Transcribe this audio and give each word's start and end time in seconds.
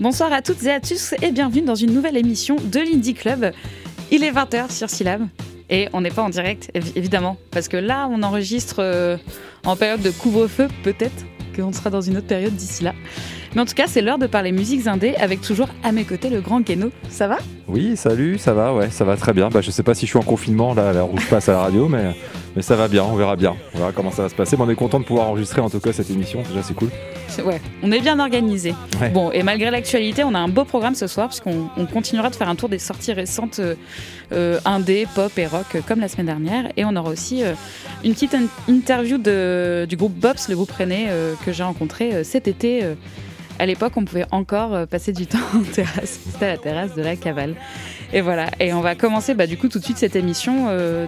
Bonsoir 0.00 0.32
à 0.32 0.40
toutes 0.40 0.62
et 0.62 0.70
à 0.70 0.80
tous 0.80 1.14
et 1.20 1.30
bienvenue 1.30 1.60
dans 1.60 1.74
une 1.74 1.92
nouvelle 1.92 2.16
émission 2.16 2.56
de 2.56 2.80
l'Indie 2.80 3.12
Club. 3.12 3.52
Il 4.10 4.24
est 4.24 4.32
20h 4.32 4.72
sur 4.72 4.88
Syllab 4.88 5.26
et 5.68 5.90
on 5.92 6.00
n'est 6.00 6.10
pas 6.10 6.22
en 6.22 6.30
direct 6.30 6.70
évidemment 6.96 7.36
parce 7.50 7.68
que 7.68 7.76
là 7.76 8.08
on 8.10 8.22
enregistre 8.22 8.76
euh, 8.78 9.18
en 9.66 9.76
période 9.76 10.00
de 10.00 10.10
couvre-feu 10.10 10.68
peut-être 10.84 11.26
qu'on 11.54 11.74
sera 11.74 11.90
dans 11.90 12.00
une 12.00 12.16
autre 12.16 12.26
période 12.26 12.54
d'ici 12.54 12.82
là. 12.82 12.94
Mais 13.54 13.60
en 13.60 13.66
tout 13.66 13.74
cas, 13.74 13.88
c'est 13.88 14.00
l'heure 14.00 14.16
de 14.16 14.26
parler 14.26 14.52
musiques 14.52 14.86
indé 14.86 15.16
avec 15.16 15.42
toujours 15.42 15.68
à 15.82 15.92
mes 15.92 16.04
côtés 16.04 16.30
le 16.30 16.40
grand 16.40 16.62
Keno. 16.62 16.90
Ça 17.10 17.28
va? 17.28 17.36
Oui, 17.68 17.94
salut, 17.96 18.38
ça 18.38 18.54
va, 18.54 18.72
ouais, 18.72 18.88
ça 18.90 19.04
va 19.04 19.16
très 19.16 19.34
bien. 19.34 19.50
Bah, 19.50 19.60
je 19.60 19.70
sais 19.70 19.82
pas 19.82 19.92
si 19.92 20.06
je 20.06 20.12
suis 20.12 20.18
en 20.18 20.22
confinement 20.22 20.72
là, 20.72 20.92
là 20.92 21.04
où 21.04 21.18
je 21.18 21.26
passe 21.26 21.48
à 21.48 21.52
la 21.52 21.58
radio, 21.58 21.88
mais, 21.88 22.14
mais 22.56 22.62
ça 22.62 22.76
va 22.76 22.88
bien, 22.88 23.04
on 23.04 23.14
verra 23.14 23.36
bien. 23.36 23.56
On 23.74 23.78
verra 23.78 23.92
comment 23.92 24.10
ça 24.10 24.22
va 24.22 24.28
se 24.28 24.34
passer. 24.34 24.56
Mais 24.56 24.64
on 24.64 24.70
est 24.70 24.74
content 24.74 25.00
de 25.00 25.04
pouvoir 25.04 25.28
enregistrer 25.28 25.60
en 25.60 25.70
tout 25.70 25.80
cas 25.80 25.92
cette 25.92 26.10
émission, 26.10 26.42
déjà 26.42 26.62
c'est 26.62 26.74
cool. 26.74 26.88
Ouais, 27.44 27.60
on 27.82 27.92
est 27.92 28.00
bien 28.00 28.18
organisé. 28.18 28.74
Bon, 29.14 29.30
et 29.30 29.42
malgré 29.42 29.70
l'actualité, 29.70 30.24
on 30.24 30.34
a 30.34 30.38
un 30.38 30.48
beau 30.48 30.64
programme 30.64 30.94
ce 30.94 31.06
soir, 31.06 31.28
puisqu'on 31.28 31.68
on 31.76 31.86
continuera 31.86 32.28
de 32.28 32.34
faire 32.34 32.48
un 32.48 32.56
tour 32.56 32.68
des 32.68 32.80
sorties 32.80 33.12
récentes 33.12 33.60
euh, 33.60 33.76
euh, 34.32 34.58
indé, 34.64 35.06
pop 35.14 35.30
et 35.38 35.46
rock, 35.46 35.66
euh, 35.76 35.80
comme 35.86 36.00
la 36.00 36.08
semaine 36.08 36.26
dernière. 36.26 36.70
Et 36.76 36.84
on 36.84 36.94
aura 36.96 37.10
aussi 37.10 37.42
une 38.04 38.12
petite 38.12 38.36
interview 38.68 39.16
de, 39.16 39.86
du 39.88 39.96
groupe 39.96 40.14
Bobs, 40.14 40.48
le 40.48 40.56
groupe 40.56 40.72
René, 40.72 41.08
que 41.44 41.52
j'ai 41.52 41.62
rencontré 41.62 42.24
cet 42.24 42.48
été 42.48 42.84
à 43.60 43.66
l'époque, 43.66 43.92
on 43.96 44.06
pouvait 44.06 44.24
encore 44.30 44.74
euh, 44.74 44.86
passer 44.86 45.12
du 45.12 45.26
temps 45.28 45.38
en 45.54 45.62
terrasse. 45.62 46.18
C'était 46.32 46.46
la 46.46 46.56
terrasse 46.56 46.94
de 46.94 47.02
la 47.02 47.14
cavale. 47.14 47.54
Et 48.12 48.22
voilà. 48.22 48.50
Et 48.58 48.72
on 48.72 48.80
va 48.80 48.94
commencer 48.94 49.34
bah, 49.34 49.46
du 49.46 49.58
coup 49.58 49.68
tout 49.68 49.78
de 49.78 49.84
suite 49.84 49.98
cette 49.98 50.16
émission 50.16 50.68
euh, 50.70 51.06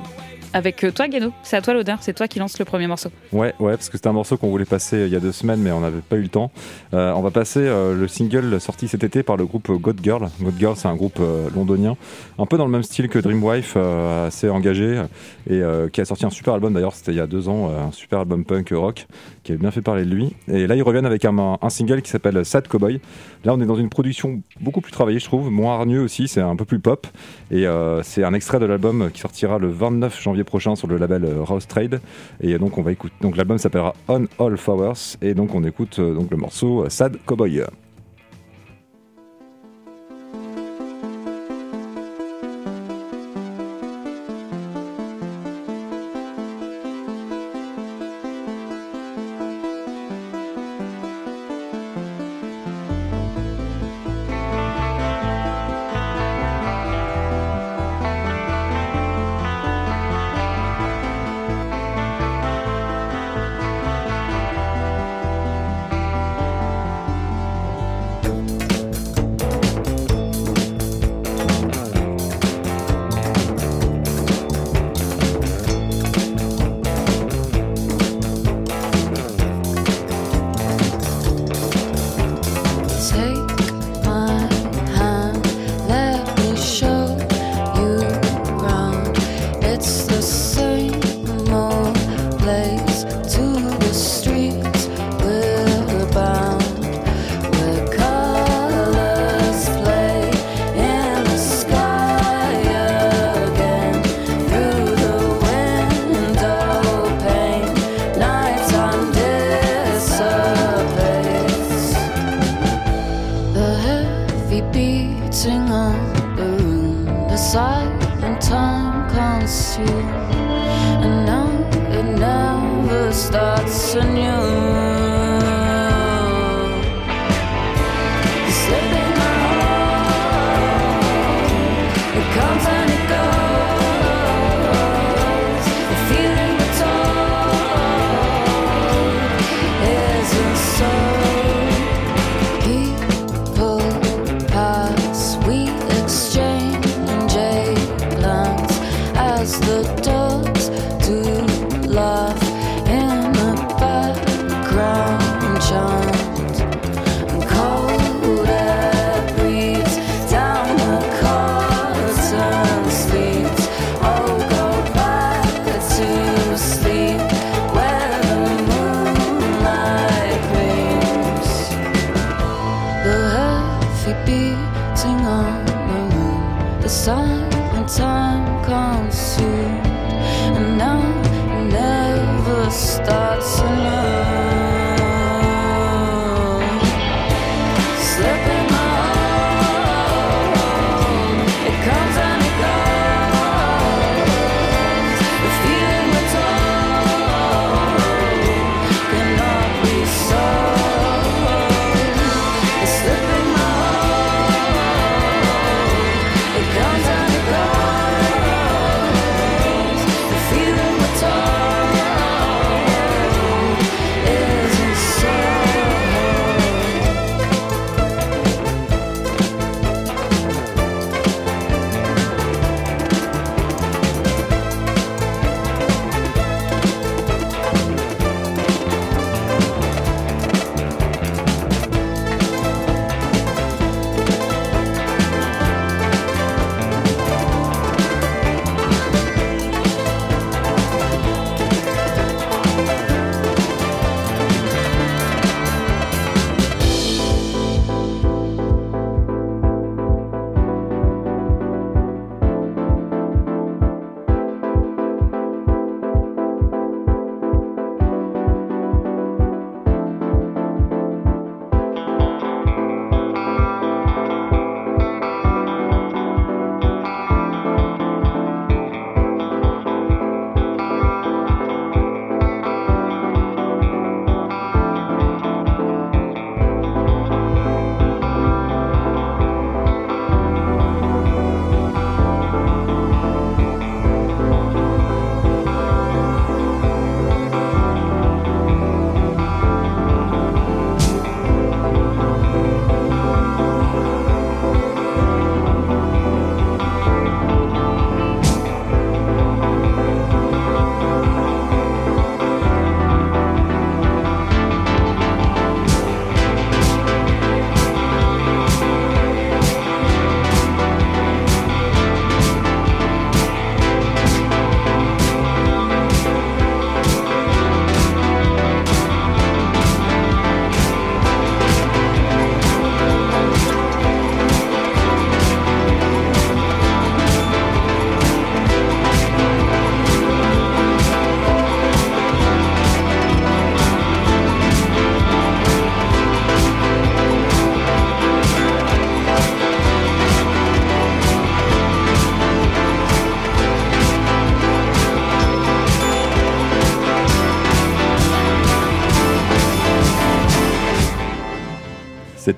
avec 0.53 0.85
euh, 0.85 0.91
toi, 0.91 1.09
Guéno. 1.09 1.33
C'est 1.43 1.57
à 1.57 1.63
toi 1.63 1.75
l'odeur, 1.75 1.99
c'est 2.01 2.13
toi 2.13 2.29
qui 2.29 2.39
lance 2.39 2.59
le 2.59 2.65
premier 2.65 2.87
morceau. 2.87 3.11
Ouais, 3.33 3.55
ouais, 3.59 3.73
parce 3.73 3.89
que 3.89 3.97
c'était 3.97 4.09
un 4.09 4.13
morceau 4.13 4.37
qu'on 4.37 4.51
voulait 4.51 4.65
passer 4.65 5.07
il 5.07 5.13
y 5.13 5.17
a 5.17 5.21
deux 5.21 5.33
semaines, 5.33 5.61
mais 5.61 5.71
on 5.73 5.81
n'avait 5.81 6.01
pas 6.01 6.17
eu 6.17 6.23
le 6.23 6.29
temps. 6.29 6.51
on 6.93 7.21
va 7.21 7.31
passer 7.31 7.61
le 7.61 8.07
single 8.09 8.61
sorti 8.61 8.89
cet 8.89 9.05
été 9.05 9.23
par 9.23 9.37
le 9.37 9.47
groupe 9.47 9.71
God 9.71 10.01
Girl. 10.03 10.29
God 10.41 10.55
Girl, 10.59 10.77
c'est 10.77 10.89
un 10.89 10.97
groupe 10.97 11.21
londonien, 11.55 11.97
un 12.39 12.47
peu 12.47 12.57
dans 12.57 12.67
le 12.67 12.71
même 12.71 12.83
style 12.83 13.09
que 13.09 13.19
Dreamwife, 13.19 13.77
assez 13.77 14.49
engagé, 14.49 15.03
et 15.49 15.63
qui 15.93 16.01
a 16.01 16.05
sorti 16.05 16.27
un 16.27 16.31
super 16.31 16.55
album 16.55 16.73
d'ailleurs, 16.75 16.95
c'était 16.95 17.13
il 17.13 17.19
y 17.19 17.21
a 17.21 17.27
deux 17.27 17.49
ans, 17.49 17.71
un 17.71 17.93
super 17.93 18.21
album 18.21 18.45
punk 18.45 18.71
rock 18.73 19.07
qui 19.43 19.53
avait 19.53 19.61
bien 19.61 19.71
fait 19.71 19.83
parler 19.83 20.05
de 20.05 20.11
lui. 20.11 20.35
Et 20.49 20.67
là, 20.67 20.77
ils 20.77 20.83
reviennent 20.83 21.07
avec 21.07 21.25
un, 21.25 21.59
single 21.69 22.03
qui 22.03 22.11
s'appelle 22.11 22.45
Sad 22.45 22.69
Cowboy. 22.69 23.01
Là, 23.45 23.55
on 23.55 23.61
est 23.61 23.67
dans 23.67 23.77
une 23.77 23.89
production 23.89 24.43
beaucoup 24.61 24.81
plus 24.81 24.93
travaillée, 24.93 25.19
je 25.19 25.25
trouve, 25.25 25.51
moins 25.51 25.75
hargneux 25.75 26.03
aussi, 26.03 26.29
c'est 26.29 26.41
un 26.41 26.55
peu 26.55 26.65
plus 26.65 26.79
pop. 26.79 27.07
Et 27.51 27.67
euh, 27.67 28.03
c'est 28.03 28.23
un 28.23 28.35
extrait 28.35 28.61
de 28.61 28.67
l'album 28.67 29.11
qui 29.13 29.21
sortira 29.21 29.59
le 29.59 29.69
29 29.69 30.23
janvier 30.23 30.45
prochain 30.45 30.77
sur 30.77 30.87
le 30.87 30.97
label 30.97 31.25
euh, 31.25 31.43
Rose 31.43 31.67
Trade. 31.67 32.01
Et 32.41 32.57
donc, 32.59 32.79
on 32.79 32.83
va 32.83 32.93
écouter. 32.93 33.15
Donc, 33.21 33.37
l'album 33.37 33.59
s'appellera 33.59 33.95
On 34.09 34.27
All 34.39 34.57
Flowers. 34.57 35.17
Et 35.23 35.35
donc, 35.35 35.55
on 35.55 35.65
écoute 35.65 35.99
euh, 35.99 36.15
donc 36.15 36.31
le 36.31 36.37
morceau 36.37 36.89
Sad 36.89 37.17
Cowboy. 37.27 37.65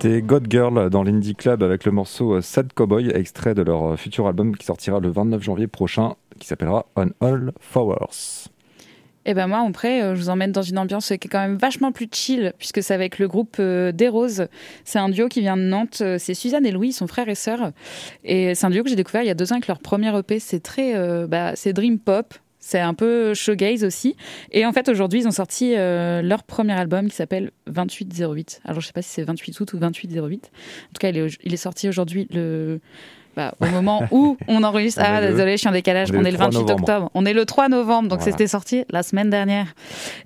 C'était 0.04 0.20
God 0.20 0.48
Girl 0.50 0.90
dans 0.90 1.02
l'Indie 1.02 1.34
Club 1.34 1.62
avec 1.62 1.86
le 1.86 1.90
morceau 1.90 2.38
Sad 2.42 2.74
Cowboy, 2.74 3.08
extrait 3.14 3.54
de 3.54 3.62
leur 3.62 3.98
futur 3.98 4.26
album 4.26 4.54
qui 4.54 4.66
sortira 4.66 5.00
le 5.00 5.08
29 5.08 5.42
janvier 5.42 5.66
prochain, 5.66 6.16
qui 6.38 6.46
s'appellera 6.46 6.84
On 6.94 7.08
All 7.22 7.52
Flowers. 7.58 8.50
Et 9.24 9.30
eh 9.30 9.34
ben 9.34 9.46
moi, 9.46 9.64
après, 9.66 10.02
euh, 10.02 10.14
je 10.14 10.20
vous 10.20 10.28
emmène 10.28 10.52
dans 10.52 10.60
une 10.60 10.76
ambiance 10.76 11.08
qui 11.08 11.14
est 11.14 11.30
quand 11.30 11.40
même 11.40 11.56
vachement 11.56 11.90
plus 11.90 12.06
chill, 12.12 12.52
puisque 12.58 12.82
c'est 12.82 12.92
avec 12.92 13.18
le 13.18 13.28
groupe 13.28 13.56
euh, 13.60 13.92
Des 13.92 14.08
Roses. 14.08 14.48
C'est 14.84 14.98
un 14.98 15.08
duo 15.08 15.28
qui 15.28 15.40
vient 15.40 15.56
de 15.56 15.62
Nantes. 15.62 16.00
Euh, 16.02 16.18
c'est 16.18 16.34
Suzanne 16.34 16.66
et 16.66 16.70
Louis, 16.70 16.92
son 16.92 17.06
frère 17.06 17.30
et 17.30 17.34
sœur. 17.34 17.72
Et 18.24 18.54
c'est 18.54 18.66
un 18.66 18.70
duo 18.70 18.82
que 18.82 18.90
j'ai 18.90 18.96
découvert 18.96 19.22
il 19.22 19.28
y 19.28 19.30
a 19.30 19.34
deux 19.34 19.52
ans 19.52 19.56
avec 19.56 19.68
leur 19.68 19.78
premier 19.78 20.14
EP. 20.18 20.38
C'est 20.38 20.60
très, 20.60 21.26
bah, 21.28 21.56
c'est 21.56 21.72
dream 21.72 21.98
pop. 21.98 22.34
C'est 22.66 22.80
un 22.80 22.94
peu 22.94 23.34
showgaze 23.34 23.84
aussi. 23.84 24.16
Et 24.50 24.64
en 24.64 24.72
fait, 24.72 24.88
aujourd'hui, 24.88 25.20
ils 25.20 25.28
ont 25.28 25.32
sorti 25.32 25.74
leur 25.76 26.44
premier 26.44 26.72
album 26.72 27.10
qui 27.10 27.14
s'appelle 27.14 27.50
2808. 27.66 28.62
Alors, 28.64 28.80
je 28.80 28.86
sais 28.86 28.94
pas 28.94 29.02
si 29.02 29.10
c'est 29.10 29.22
28 29.22 29.60
août 29.60 29.74
ou 29.74 29.78
2808. 29.78 30.50
En 30.88 30.92
tout 30.94 30.98
cas, 30.98 31.10
il 31.10 31.52
est 31.52 31.56
sorti 31.58 31.90
aujourd'hui 31.90 32.26
le 32.32 32.80
bah, 33.36 33.54
au 33.60 33.66
moment 33.66 34.02
où 34.10 34.36
on 34.48 34.62
enregistre. 34.62 35.02
Ah, 35.14 35.20
désolé, 35.20 35.52
je 35.52 35.56
suis 35.58 35.68
en 35.68 35.72
décalage. 35.72 36.08
On 36.12 36.24
est, 36.24 36.30
le 36.30 36.38
28 36.38 36.70
octobre. 36.70 37.10
On 37.14 37.26
est 37.26 37.34
le 37.34 37.44
3 37.44 37.68
novembre, 37.68 38.08
donc 38.08 38.22
c'était 38.22 38.46
sorti 38.46 38.84
la 38.90 39.02
semaine 39.02 39.28
dernière. 39.28 39.74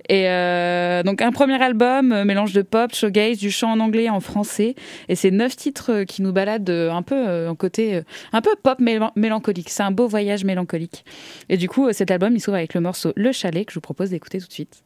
Et 0.08 0.28
euh, 0.28 1.02
donc 1.02 1.20
un 1.20 1.32
premier 1.32 1.60
album, 1.60 2.12
euh, 2.12 2.24
mélange 2.24 2.52
de 2.52 2.62
pop, 2.62 2.94
showgaze, 2.94 3.38
du 3.38 3.50
chant 3.50 3.72
en 3.72 3.80
anglais 3.80 4.04
et 4.04 4.10
en 4.10 4.20
français. 4.20 4.76
Et 5.08 5.16
c'est 5.16 5.32
neuf 5.32 5.56
titres 5.56 5.92
euh, 5.92 6.04
qui 6.04 6.22
nous 6.22 6.32
baladent 6.32 6.70
un 6.70 7.02
peu 7.02 7.48
en 7.48 7.54
côté, 7.56 8.02
un 8.32 8.40
peu 8.40 8.54
pop 8.62 8.78
mélancolique. 9.16 9.68
C'est 9.68 9.82
un 9.82 9.90
beau 9.90 10.06
voyage 10.06 10.44
mélancolique. 10.44 11.04
Et 11.48 11.56
du 11.56 11.68
coup, 11.68 11.92
cet 11.92 12.10
album, 12.10 12.34
il 12.36 12.40
s'ouvre 12.40 12.56
avec 12.56 12.74
le 12.74 12.80
morceau 12.80 13.12
Le 13.16 13.32
Chalet 13.32 13.66
que 13.66 13.72
je 13.72 13.76
vous 13.76 13.80
propose 13.80 14.10
d'écouter 14.10 14.38
tout 14.38 14.46
de 14.46 14.52
suite. 14.52 14.82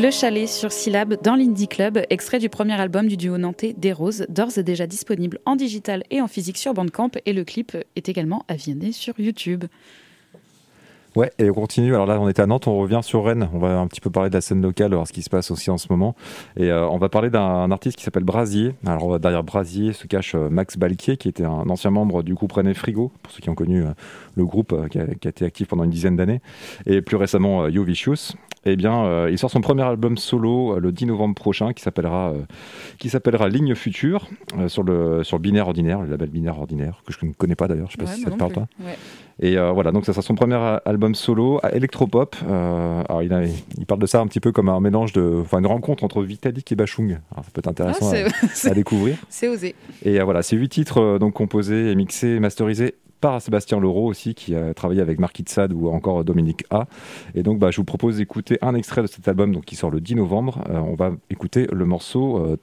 Le 0.00 0.10
Chalet 0.10 0.48
sur 0.48 0.72
Syllab 0.72 1.22
dans 1.22 1.36
l'Indie 1.36 1.68
Club, 1.68 2.00
extrait 2.10 2.40
du 2.40 2.48
premier 2.48 2.74
album 2.80 3.06
du 3.06 3.16
duo 3.16 3.38
nantais 3.38 3.74
Des 3.74 3.92
Roses, 3.92 4.26
d'ores 4.28 4.58
et 4.58 4.64
déjà 4.64 4.88
disponible 4.88 5.38
en 5.46 5.54
digital 5.54 6.02
et 6.10 6.20
en 6.20 6.26
physique 6.26 6.58
sur 6.58 6.74
Bandcamp, 6.74 7.12
et 7.24 7.32
le 7.32 7.44
clip 7.44 7.76
est 7.94 8.08
également 8.08 8.44
à 8.48 8.54
vienner 8.54 8.90
sur 8.90 9.18
YouTube. 9.20 9.66
Ouais, 11.14 11.30
et 11.38 11.48
on 11.48 11.54
continue. 11.54 11.94
Alors 11.94 12.06
là, 12.06 12.20
on 12.20 12.28
était 12.28 12.42
à 12.42 12.46
Nantes, 12.46 12.66
on 12.66 12.76
revient 12.76 12.98
sur 13.04 13.24
Rennes. 13.24 13.48
On 13.52 13.60
va 13.60 13.78
un 13.78 13.86
petit 13.86 14.00
peu 14.00 14.10
parler 14.10 14.30
de 14.30 14.34
la 14.34 14.40
scène 14.40 14.60
locale, 14.60 14.92
voir 14.92 15.06
ce 15.06 15.12
qui 15.12 15.22
se 15.22 15.30
passe 15.30 15.52
aussi 15.52 15.70
en 15.70 15.78
ce 15.78 15.86
moment. 15.88 16.16
Et 16.56 16.72
euh, 16.72 16.88
on 16.88 16.98
va 16.98 17.08
parler 17.08 17.30
d'un 17.30 17.70
artiste 17.70 17.96
qui 17.96 18.02
s'appelle 18.02 18.24
Brasier. 18.24 18.74
Alors 18.84 19.20
derrière 19.20 19.44
Brasier 19.44 19.92
se 19.92 20.08
cache 20.08 20.34
euh, 20.34 20.50
Max 20.50 20.76
Balquier, 20.76 21.16
qui 21.16 21.28
était 21.28 21.44
un 21.44 21.70
ancien 21.70 21.92
membre 21.92 22.24
du 22.24 22.34
groupe 22.34 22.50
René 22.50 22.74
Frigo, 22.74 23.12
pour 23.22 23.32
ceux 23.32 23.40
qui 23.40 23.48
ont 23.48 23.54
connu 23.54 23.84
euh, 23.84 23.92
le 24.34 24.44
groupe 24.44 24.74
qui 24.88 24.98
a, 24.98 25.04
été 25.04 25.44
actif 25.44 25.68
pendant 25.68 25.84
une 25.84 25.90
dizaine 25.90 26.16
d'années. 26.16 26.40
Et 26.84 27.00
plus 27.00 27.16
récemment, 27.16 27.68
Yo 27.68 27.84
Vicious 27.84 28.34
eh 28.66 28.76
bien, 28.76 29.04
euh, 29.04 29.28
il 29.30 29.38
sort 29.38 29.50
son 29.50 29.60
premier 29.60 29.82
album 29.82 30.16
solo 30.16 30.76
euh, 30.76 30.80
le 30.80 30.92
10 30.92 31.06
novembre 31.06 31.34
prochain 31.34 31.72
qui 31.72 31.82
s'appellera 31.82 32.30
euh, 32.30 32.42
qui 32.98 33.10
s'appellera 33.10 33.48
Ligne 33.48 33.74
Future 33.74 34.28
sur 34.68 34.82
le 34.82 35.22
sur 35.24 35.38
Binaire 35.38 35.66
Ordinaire, 35.66 36.00
le 36.00 36.08
label 36.08 36.30
Binaire 36.30 36.58
Ordinaire 36.58 37.02
que 37.06 37.12
je 37.12 37.24
ne 37.26 37.32
connais 37.32 37.56
pas 37.56 37.68
d'ailleurs, 37.68 37.88
je 37.90 37.96
sais 37.96 38.04
pas 38.04 38.10
si 38.10 38.22
ça 38.22 38.30
te 38.30 38.36
parle 38.36 38.52
pas. 38.52 38.66
Et 39.40 39.56
voilà, 39.56 39.90
donc 39.90 40.06
ça 40.06 40.12
sera 40.12 40.22
son 40.22 40.34
premier 40.34 40.54
album 40.84 41.14
solo 41.14 41.58
à 41.62 41.72
Electropop. 41.72 42.36
alors 42.46 43.22
il, 43.22 43.32
a, 43.32 43.44
il 43.44 43.86
parle 43.86 44.00
de 44.00 44.06
ça 44.06 44.20
un 44.20 44.26
petit 44.26 44.40
peu 44.40 44.52
comme 44.52 44.68
un 44.68 44.80
mélange 44.80 45.12
de, 45.12 45.40
enfin 45.40 45.58
une 45.58 45.66
rencontre 45.66 46.04
entre 46.04 46.22
Vitalik 46.22 46.70
et 46.70 46.76
Bachung. 46.76 47.18
Alors, 47.32 47.44
ça 47.44 47.50
peut 47.52 47.58
être 47.58 47.68
intéressant 47.68 48.12
ah, 48.14 48.68
à, 48.68 48.70
découvrir. 48.74 49.16
C'est 49.28 49.48
osé. 49.48 49.74
Et 50.04 50.20
voilà, 50.20 50.42
c'est 50.42 50.56
huit 50.56 50.68
titres 50.68 51.18
donc 51.18 51.34
composés 51.34 51.94
mixés, 51.96 52.38
masterisés 52.38 52.94
par 53.20 53.40
Sébastien 53.40 53.80
Leroux 53.80 54.08
aussi, 54.08 54.34
qui 54.34 54.54
a 54.54 54.74
travaillé 54.74 55.00
avec 55.00 55.18
Marquis 55.18 55.44
de 55.44 55.74
ou 55.74 55.88
encore 55.88 56.24
Dominique 56.24 56.64
A. 56.70 56.86
Et 57.34 57.42
donc, 57.42 57.58
bah, 57.58 57.70
je 57.70 57.78
vous 57.78 57.84
propose 57.84 58.18
d'écouter 58.18 58.58
un 58.62 58.74
extrait 58.74 59.02
de 59.02 59.06
cet 59.06 59.26
album 59.28 59.52
donc, 59.52 59.64
qui 59.64 59.76
sort 59.76 59.90
le 59.90 60.00
10 60.00 60.16
novembre. 60.16 60.62
Euh, 60.70 60.78
on 60.78 60.94
va 60.94 61.12
écouter 61.30 61.66
le 61.72 61.84
morceau 61.84 62.56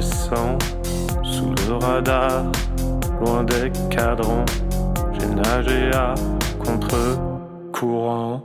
sous 0.00 1.54
le 1.66 1.74
radar, 1.74 2.44
loin 3.20 3.42
des 3.42 3.72
cadrans, 3.90 4.44
j'ai 5.12 5.26
nagé 5.26 5.90
à 5.92 6.14
contre-courant. 6.64 8.40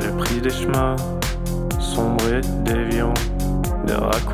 J'ai 0.00 0.08
pris 0.18 0.40
des 0.40 0.50
chemins 0.50 0.96
sombres 1.78 2.32
et 2.32 2.40
déviants, 2.64 3.12
des 3.86 3.92
raccourcis 3.92 4.33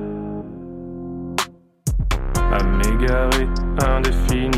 m'égarer 3.71 4.50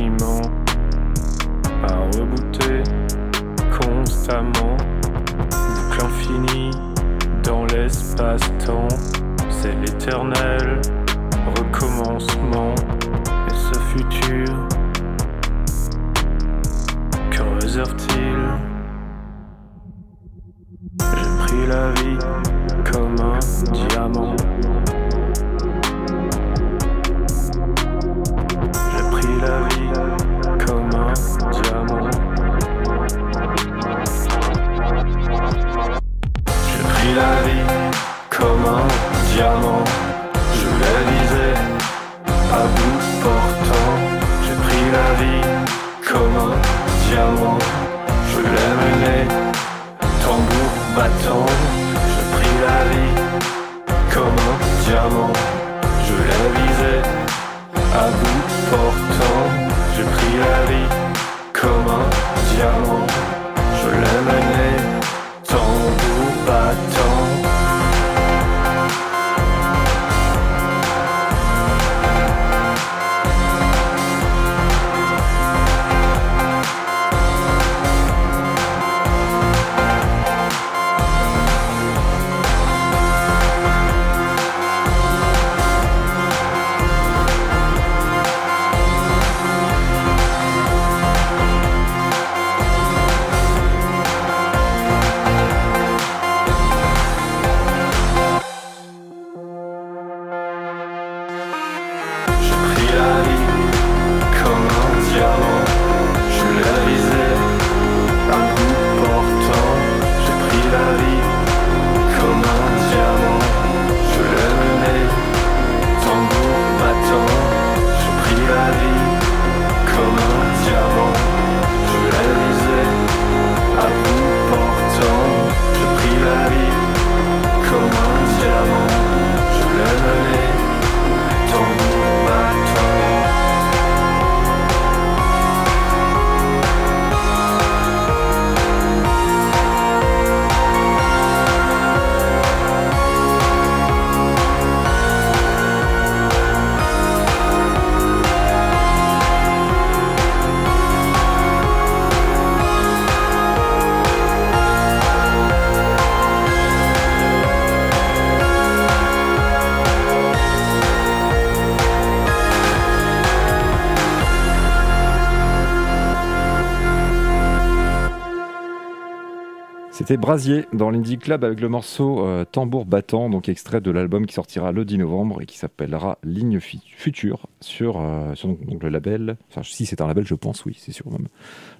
C'était 170.03 170.17
Brasier 170.17 170.65
dans 170.73 170.89
l'Indie 170.89 171.17
Club 171.17 171.45
avec 171.45 171.61
le 171.61 171.69
morceau 171.69 172.27
euh, 172.27 172.43
Tambour 172.43 172.83
battant, 172.83 173.29
donc 173.29 173.47
extrait 173.47 173.79
de 173.79 173.89
l'album 173.89 174.25
qui 174.25 174.33
sortira 174.33 174.73
le 174.73 174.83
10 174.83 174.97
novembre 174.97 175.41
et 175.41 175.45
qui 175.45 175.57
s'appellera 175.57 176.17
Ligne 176.25 176.59
Future 176.59 177.47
sur, 177.61 178.01
euh, 178.01 178.33
le 178.81 178.89
label. 178.89 179.37
Enfin, 179.49 179.63
si 179.63 179.85
c'est 179.85 180.01
un 180.01 180.07
label, 180.07 180.27
je 180.27 180.35
pense, 180.35 180.65
oui, 180.65 180.75
c'est 180.77 180.91
sûr 180.91 181.09
même. 181.09 181.29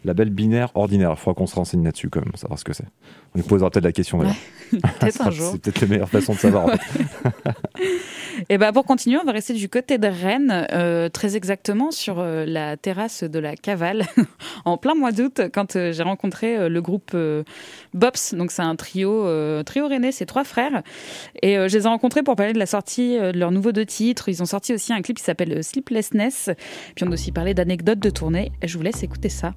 Label 0.05 0.29
binaire 0.29 0.71
ordinaire. 0.73 1.12
Il 1.12 1.17
faudra 1.17 1.33
qu'on 1.33 1.47
se 1.47 1.55
renseigne 1.55 1.83
là-dessus 1.83 2.09
quand 2.09 2.21
même, 2.21 2.33
savoir 2.36 2.57
ce 2.57 2.63
que 2.63 2.71
c'est. 2.71 2.88
On 3.35 3.39
lui 3.39 3.47
posera 3.47 3.69
peut-être 3.69 3.85
la 3.85 3.91
question 3.91 4.19
d'ailleurs. 4.19 4.35
peut-être 4.71 5.21
un 5.21 5.31
jour. 5.31 5.51
C'est 5.53 5.61
peut-être 5.61 5.81
la 5.81 5.87
meilleure 5.87 6.09
façon 6.09 6.33
de 6.33 6.39
savoir. 6.39 6.69
Et 8.49 8.57
bah 8.57 8.71
pour 8.73 8.85
continuer, 8.85 9.17
on 9.17 9.25
va 9.25 9.31
rester 9.31 9.53
du 9.53 9.69
côté 9.69 9.97
de 9.97 10.07
Rennes, 10.07 10.67
euh, 10.71 11.09
très 11.09 11.35
exactement 11.35 11.91
sur 11.91 12.19
euh, 12.19 12.45
la 12.45 12.77
terrasse 12.77 13.23
de 13.23 13.39
la 13.39 13.55
Cavale, 13.55 14.05
en 14.65 14.77
plein 14.77 14.95
mois 14.95 15.11
d'août, 15.11 15.41
quand 15.53 15.75
euh, 15.75 15.91
j'ai 15.91 16.03
rencontré 16.03 16.69
le 16.69 16.81
groupe 16.81 17.15
Bops. 17.93 18.33
Donc 18.33 18.51
c'est 18.51 18.61
un 18.61 18.75
trio, 18.75 19.63
trio 19.63 19.87
rennais, 19.87 20.11
c'est 20.11 20.25
trois 20.25 20.43
frères. 20.43 20.83
Et 21.41 21.55
je 21.55 21.77
les 21.77 21.85
ai 21.85 21.87
rencontrés 21.87 22.23
pour 22.23 22.35
parler 22.35 22.53
de 22.53 22.59
la 22.59 22.65
sortie 22.65 23.17
de 23.17 23.37
leur 23.37 23.51
nouveau 23.51 23.71
deux 23.71 23.85
titres. 23.85 24.29
Ils 24.29 24.41
ont 24.41 24.45
sorti 24.47 24.73
aussi 24.73 24.93
un 24.93 25.01
clip 25.01 25.17
qui 25.17 25.23
s'appelle 25.23 25.63
Sleeplessness. 25.63 26.49
Puis 26.95 27.05
on 27.05 27.11
a 27.11 27.13
aussi 27.13 27.31
parlé 27.31 27.53
d'anecdotes 27.53 27.99
de 27.99 28.09
tournée. 28.09 28.51
Je 28.63 28.77
vous 28.77 28.83
laisse 28.83 29.03
écouter 29.03 29.29
ça. 29.29 29.53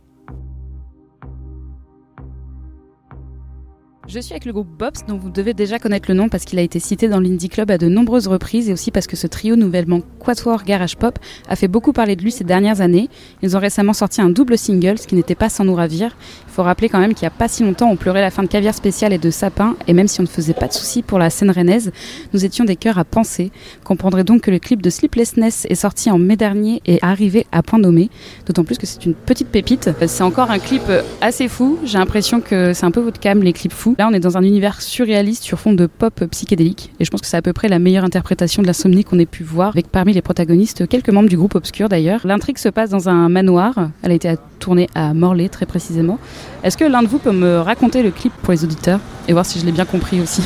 Je 4.08 4.20
suis 4.20 4.34
avec 4.34 4.44
le 4.44 4.52
groupe 4.52 4.68
Bobs, 4.68 5.04
dont 5.08 5.16
vous 5.16 5.30
devez 5.30 5.52
déjà 5.52 5.80
connaître 5.80 6.08
le 6.08 6.14
nom 6.14 6.28
parce 6.28 6.44
qu'il 6.44 6.60
a 6.60 6.62
été 6.62 6.78
cité 6.78 7.08
dans 7.08 7.18
l'Indie 7.18 7.48
Club 7.48 7.72
à 7.72 7.76
de 7.76 7.88
nombreuses 7.88 8.28
reprises 8.28 8.70
et 8.70 8.72
aussi 8.72 8.92
parce 8.92 9.08
que 9.08 9.16
ce 9.16 9.26
trio 9.26 9.56
nouvellement 9.56 10.00
Quatuor 10.20 10.62
Garage 10.62 10.96
Pop 10.96 11.18
a 11.48 11.56
fait 11.56 11.66
beaucoup 11.66 11.92
parler 11.92 12.14
de 12.14 12.22
lui 12.22 12.30
ces 12.30 12.44
dernières 12.44 12.80
années. 12.80 13.08
Ils 13.42 13.56
ont 13.56 13.58
récemment 13.58 13.92
sorti 13.92 14.20
un 14.20 14.30
double 14.30 14.58
single, 14.58 14.98
ce 14.98 15.08
qui 15.08 15.16
n'était 15.16 15.34
pas 15.34 15.48
sans 15.48 15.64
nous 15.64 15.74
ravir. 15.74 16.16
Il 16.46 16.52
faut 16.52 16.62
rappeler 16.62 16.88
quand 16.88 17.00
même 17.00 17.14
qu'il 17.14 17.24
n'y 17.24 17.34
a 17.34 17.36
pas 17.36 17.48
si 17.48 17.64
longtemps, 17.64 17.90
on 17.90 17.96
pleurait 17.96 18.20
la 18.20 18.30
fin 18.30 18.44
de 18.44 18.48
Caviar 18.48 18.74
Spécial 18.74 19.12
et 19.12 19.18
de 19.18 19.30
Sapin, 19.30 19.74
et 19.88 19.92
même 19.92 20.06
si 20.06 20.20
on 20.20 20.22
ne 20.22 20.28
faisait 20.28 20.54
pas 20.54 20.68
de 20.68 20.72
soucis 20.72 21.02
pour 21.02 21.18
la 21.18 21.28
scène 21.28 21.50
rennaise, 21.50 21.90
nous 22.32 22.44
étions 22.44 22.64
des 22.64 22.76
cœurs 22.76 22.98
à 22.98 23.04
penser. 23.04 23.50
Comprendrez 23.82 24.22
donc 24.22 24.42
que 24.42 24.52
le 24.52 24.60
clip 24.60 24.82
de 24.82 24.90
Sleeplessness 24.90 25.66
est 25.68 25.74
sorti 25.74 26.12
en 26.12 26.18
mai 26.18 26.36
dernier 26.36 26.80
et 26.86 27.00
arrivé 27.02 27.44
à 27.50 27.64
point 27.64 27.80
nommé, 27.80 28.10
d'autant 28.46 28.62
plus 28.62 28.78
que 28.78 28.86
c'est 28.86 29.04
une 29.04 29.14
petite 29.14 29.48
pépite. 29.48 29.90
C'est 30.06 30.22
encore 30.22 30.52
un 30.52 30.60
clip 30.60 30.84
assez 31.20 31.48
fou, 31.48 31.80
j'ai 31.84 31.98
l'impression 31.98 32.40
que 32.40 32.72
c'est 32.72 32.86
un 32.86 32.92
peu 32.92 33.00
votre 33.00 33.18
cam, 33.18 33.42
les 33.42 33.52
clips 33.52 33.72
fous. 33.72 33.95
Là, 33.98 34.06
on 34.10 34.12
est 34.12 34.20
dans 34.20 34.36
un 34.36 34.42
univers 34.42 34.82
surréaliste 34.82 35.42
sur 35.42 35.58
fond 35.58 35.72
de 35.72 35.86
pop 35.86 36.24
psychédélique. 36.30 36.92
Et 37.00 37.06
je 37.06 37.10
pense 37.10 37.22
que 37.22 37.26
c'est 37.26 37.38
à 37.38 37.42
peu 37.42 37.54
près 37.54 37.68
la 37.68 37.78
meilleure 37.78 38.04
interprétation 38.04 38.60
de 38.60 38.66
l'insomnie 38.66 39.04
qu'on 39.04 39.18
ait 39.18 39.24
pu 39.24 39.42
voir, 39.42 39.68
avec 39.68 39.88
parmi 39.88 40.12
les 40.12 40.20
protagonistes 40.20 40.86
quelques 40.86 41.08
membres 41.08 41.30
du 41.30 41.36
groupe 41.38 41.54
Obscur 41.54 41.88
d'ailleurs. 41.88 42.20
L'intrigue 42.24 42.58
se 42.58 42.68
passe 42.68 42.90
dans 42.90 43.08
un 43.08 43.30
manoir. 43.30 43.90
Elle 44.02 44.12
a 44.12 44.14
été 44.14 44.34
tournée 44.58 44.88
à 44.94 45.14
Morlaix 45.14 45.48
très 45.48 45.64
précisément. 45.64 46.18
Est-ce 46.62 46.76
que 46.76 46.84
l'un 46.84 47.02
de 47.02 47.08
vous 47.08 47.18
peut 47.18 47.32
me 47.32 47.60
raconter 47.60 48.02
le 48.02 48.10
clip 48.10 48.34
pour 48.42 48.52
les 48.52 48.64
auditeurs 48.64 49.00
et 49.28 49.32
voir 49.32 49.46
si 49.46 49.58
je 49.58 49.64
l'ai 49.64 49.72
bien 49.72 49.86
compris 49.86 50.20
aussi? 50.20 50.42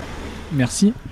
Merci. 0.52 0.92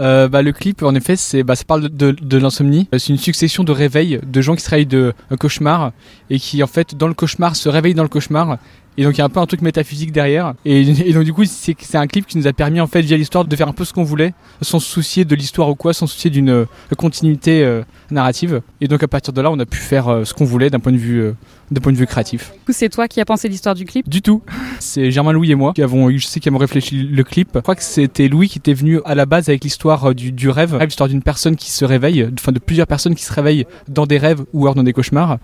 Euh, 0.00 0.28
bah, 0.28 0.42
le 0.42 0.52
clip, 0.52 0.84
en 0.84 0.94
effet, 0.94 1.16
bah, 1.42 1.56
ça 1.56 1.64
parle 1.64 1.88
de, 1.88 2.12
de, 2.12 2.38
l'insomnie. 2.38 2.88
C'est 2.92 3.08
une 3.08 3.18
succession 3.18 3.64
de 3.64 3.72
réveils 3.72 4.20
de 4.24 4.40
gens 4.40 4.54
qui 4.54 4.62
se 4.62 4.70
réveillent 4.70 4.86
de 4.86 5.12
un 5.32 5.36
cauchemar 5.36 5.90
et 6.30 6.38
qui, 6.38 6.62
en 6.62 6.68
fait, 6.68 6.94
dans 6.94 7.08
le 7.08 7.14
cauchemar, 7.14 7.56
se 7.56 7.68
réveillent 7.68 7.94
dans 7.94 8.04
le 8.04 8.08
cauchemar 8.08 8.58
et 8.98 9.04
donc 9.04 9.14
il 9.14 9.18
y 9.18 9.20
a 9.20 9.24
un 9.24 9.28
peu 9.28 9.38
un 9.38 9.46
truc 9.46 9.62
métaphysique 9.62 10.10
derrière. 10.10 10.54
Et, 10.64 11.12
donc 11.12 11.22
du 11.22 11.32
coup 11.32 11.44
c'est 11.44 11.94
un 11.94 12.08
clip 12.08 12.26
qui 12.26 12.36
nous 12.36 12.48
a 12.48 12.52
permis 12.52 12.80
en 12.80 12.88
fait 12.88 13.00
via 13.00 13.16
l'histoire 13.16 13.44
de 13.44 13.56
faire 13.56 13.68
un 13.68 13.72
peu 13.72 13.84
ce 13.84 13.92
qu'on 13.92 14.02
voulait, 14.02 14.34
sans 14.60 14.80
se 14.80 14.90
soucier 14.90 15.24
de 15.24 15.34
l'histoire 15.36 15.68
ou 15.68 15.76
quoi, 15.76 15.94
sans 15.94 16.08
se 16.08 16.14
soucier 16.14 16.30
d'une 16.30 16.50
euh, 16.50 16.64
continuité 16.98 17.62
euh, 17.62 17.82
narrative. 18.10 18.60
Et 18.80 18.88
donc 18.88 19.04
à 19.04 19.08
partir 19.08 19.32
de 19.32 19.40
là 19.40 19.52
on 19.52 19.58
a 19.60 19.66
pu 19.66 19.78
faire 19.78 20.08
euh, 20.08 20.24
ce 20.24 20.34
qu'on 20.34 20.44
voulait 20.44 20.68
d'un 20.68 20.80
point 20.80 20.90
de 20.90 20.98
vue 20.98 21.32
d'un 21.70 21.80
point 21.80 21.92
de 21.92 21.96
vue 21.96 22.06
créatif. 22.06 22.52
Du 22.52 22.64
coup 22.66 22.72
c'est 22.72 22.88
toi 22.88 23.08
qui 23.08 23.20
as 23.20 23.24
pensé 23.24 23.48
l'histoire 23.48 23.74
du 23.74 23.84
clip? 23.84 24.08
Du 24.08 24.22
tout. 24.22 24.42
C'est 24.80 25.10
Germain 25.10 25.32
Louis 25.32 25.50
et 25.50 25.54
moi 25.54 25.72
qui 25.74 25.82
avons 25.82 26.10
eu, 26.10 26.18
je 26.18 26.26
sais 26.26 26.40
qui 26.40 26.48
avons 26.48 26.58
réfléchi 26.58 27.02
le 27.02 27.24
clip. 27.24 27.50
Je 27.54 27.60
crois 27.60 27.74
que 27.74 27.82
c'était 27.82 28.28
Louis 28.28 28.48
qui 28.48 28.58
était 28.58 28.74
venu 28.74 29.00
à 29.04 29.14
la 29.14 29.26
base 29.26 29.48
avec 29.48 29.64
l'histoire 29.64 30.14
du, 30.14 30.32
du, 30.32 30.48
rêve, 30.48 30.78
l'histoire 30.80 31.08
d'une 31.08 31.22
personne 31.22 31.56
qui 31.56 31.70
se 31.70 31.84
réveille, 31.84 32.28
enfin 32.38 32.52
de 32.52 32.58
plusieurs 32.58 32.86
personnes 32.86 33.14
qui 33.14 33.24
se 33.24 33.32
réveillent 33.32 33.66
dans 33.88 34.06
des 34.06 34.18
rêves 34.18 34.44
ou 34.52 34.64
alors 34.64 34.74
dans 34.74 34.82
des 34.82 34.92
cauchemars. 34.92 35.38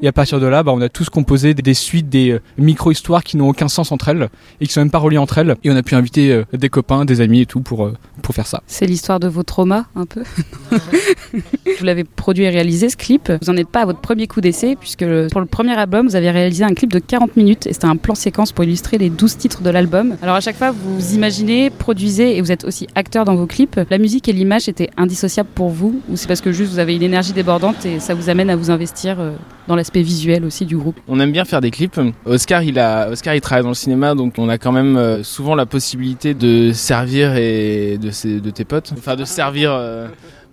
Et 0.00 0.08
à 0.08 0.12
partir 0.12 0.40
de 0.40 0.46
là, 0.46 0.62
bah, 0.62 0.72
on 0.74 0.80
a 0.80 0.88
tous 0.88 1.08
composé 1.08 1.54
des, 1.54 1.62
des 1.62 1.74
suites, 1.74 2.08
des 2.08 2.38
micro-histoires 2.58 3.24
qui 3.24 3.36
n'ont 3.36 3.48
aucun 3.48 3.68
sens 3.68 3.92
entre 3.92 4.08
elles 4.08 4.28
et 4.60 4.66
qui 4.66 4.72
sont 4.72 4.80
même 4.80 4.90
pas 4.90 4.98
reliées 4.98 5.18
entre 5.18 5.38
elles. 5.38 5.56
Et 5.64 5.70
on 5.70 5.76
a 5.76 5.82
pu 5.82 5.94
inviter 5.94 6.32
euh, 6.32 6.44
des 6.52 6.68
copains, 6.68 7.04
des 7.04 7.20
amis 7.20 7.40
et 7.40 7.46
tout 7.46 7.60
pour, 7.60 7.86
euh, 7.86 7.96
pour 8.22 8.34
faire 8.34 8.46
ça. 8.46 8.62
C'est 8.66 8.86
l'histoire 8.86 9.20
de 9.20 9.28
vos 9.28 9.42
traumas 9.42 9.86
un 9.94 10.06
peu. 10.06 10.22
vous 11.32 11.84
l'avez 11.84 12.04
produit 12.04 12.44
et 12.44 12.50
réalisé 12.50 12.88
ce 12.88 12.96
clip. 12.96 13.30
Vous 13.42 13.52
n'en 13.52 13.56
êtes 13.56 13.68
pas 13.68 13.82
à 13.82 13.86
votre 13.86 14.00
premier 14.00 14.26
coup 14.26 14.40
d'essai 14.40 14.76
puisque 14.76 15.04
pour 15.30 15.40
le 15.40 15.46
premier 15.46 15.69
album, 15.78 16.06
vous 16.06 16.16
avez 16.16 16.30
réalisé 16.30 16.64
un 16.64 16.74
clip 16.74 16.92
de 16.92 16.98
40 16.98 17.36
minutes 17.36 17.66
et 17.66 17.72
c'était 17.72 17.86
un 17.86 17.96
plan 17.96 18.14
séquence 18.14 18.52
pour 18.52 18.64
illustrer 18.64 18.98
les 18.98 19.10
12 19.10 19.36
titres 19.36 19.62
de 19.62 19.70
l'album. 19.70 20.16
Alors 20.22 20.36
à 20.36 20.40
chaque 20.40 20.56
fois, 20.56 20.70
vous 20.70 21.14
imaginez, 21.14 21.70
produisez 21.70 22.36
et 22.36 22.40
vous 22.40 22.52
êtes 22.52 22.64
aussi 22.64 22.86
acteur 22.94 23.24
dans 23.24 23.34
vos 23.34 23.46
clips. 23.46 23.80
La 23.90 23.98
musique 23.98 24.28
et 24.28 24.32
l'image 24.32 24.68
étaient 24.68 24.90
indissociables 24.96 25.48
pour 25.54 25.70
vous 25.70 26.00
ou 26.08 26.16
c'est 26.16 26.28
parce 26.28 26.40
que 26.40 26.52
juste 26.52 26.72
vous 26.72 26.78
avez 26.78 26.94
une 26.96 27.02
énergie 27.02 27.32
débordante 27.32 27.84
et 27.86 28.00
ça 28.00 28.14
vous 28.14 28.28
amène 28.28 28.50
à 28.50 28.56
vous 28.56 28.70
investir 28.70 29.20
euh, 29.20 29.32
dans 29.68 29.76
l'aspect 29.76 30.02
visuel 30.02 30.44
aussi 30.44 30.66
du 30.66 30.76
groupe? 30.76 30.98
On 31.08 31.20
aime 31.20 31.32
bien 31.32 31.44
faire 31.44 31.60
des 31.60 31.70
clips. 31.70 31.98
Oscar, 32.24 32.62
il 32.62 32.78
a 32.78 33.08
Oscar 33.10 33.34
il 33.34 33.40
travaille 33.40 33.62
dans 33.62 33.70
le 33.70 33.74
cinéma, 33.74 34.14
donc 34.14 34.34
on 34.38 34.48
a 34.48 34.58
quand 34.58 34.72
même 34.72 34.96
euh, 34.96 35.22
souvent 35.22 35.54
la 35.54 35.66
possibilité 35.66 36.34
de 36.34 36.72
servir 36.72 37.36
et 37.36 37.98
de, 37.98 38.10
ses, 38.10 38.40
de 38.40 38.50
tes 38.50 38.64
potes. 38.64 38.92
Enfin, 38.96 39.16
de 39.16 39.24
servir. 39.24 39.72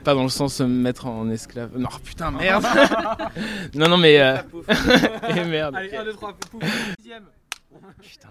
Euh, 0.08 0.12
pas 0.12 0.15
dans 0.15 0.24
le 0.24 0.30
sens 0.30 0.62
de 0.62 0.65
mettre 0.65 1.06
en 1.08 1.30
esclave. 1.30 1.72
Non, 1.78 1.89
putain, 2.04 2.32
merde 2.39 2.65
Non, 3.76 3.89
non, 3.89 3.98
mais. 3.98 4.20
Euh... 4.20 4.38
et 5.30 5.43
merde. 5.43 5.76
Allez, 5.76 5.96
1, 5.96 6.06
2, 6.06 6.13
3, 6.13 6.34
Putain. 8.02 8.30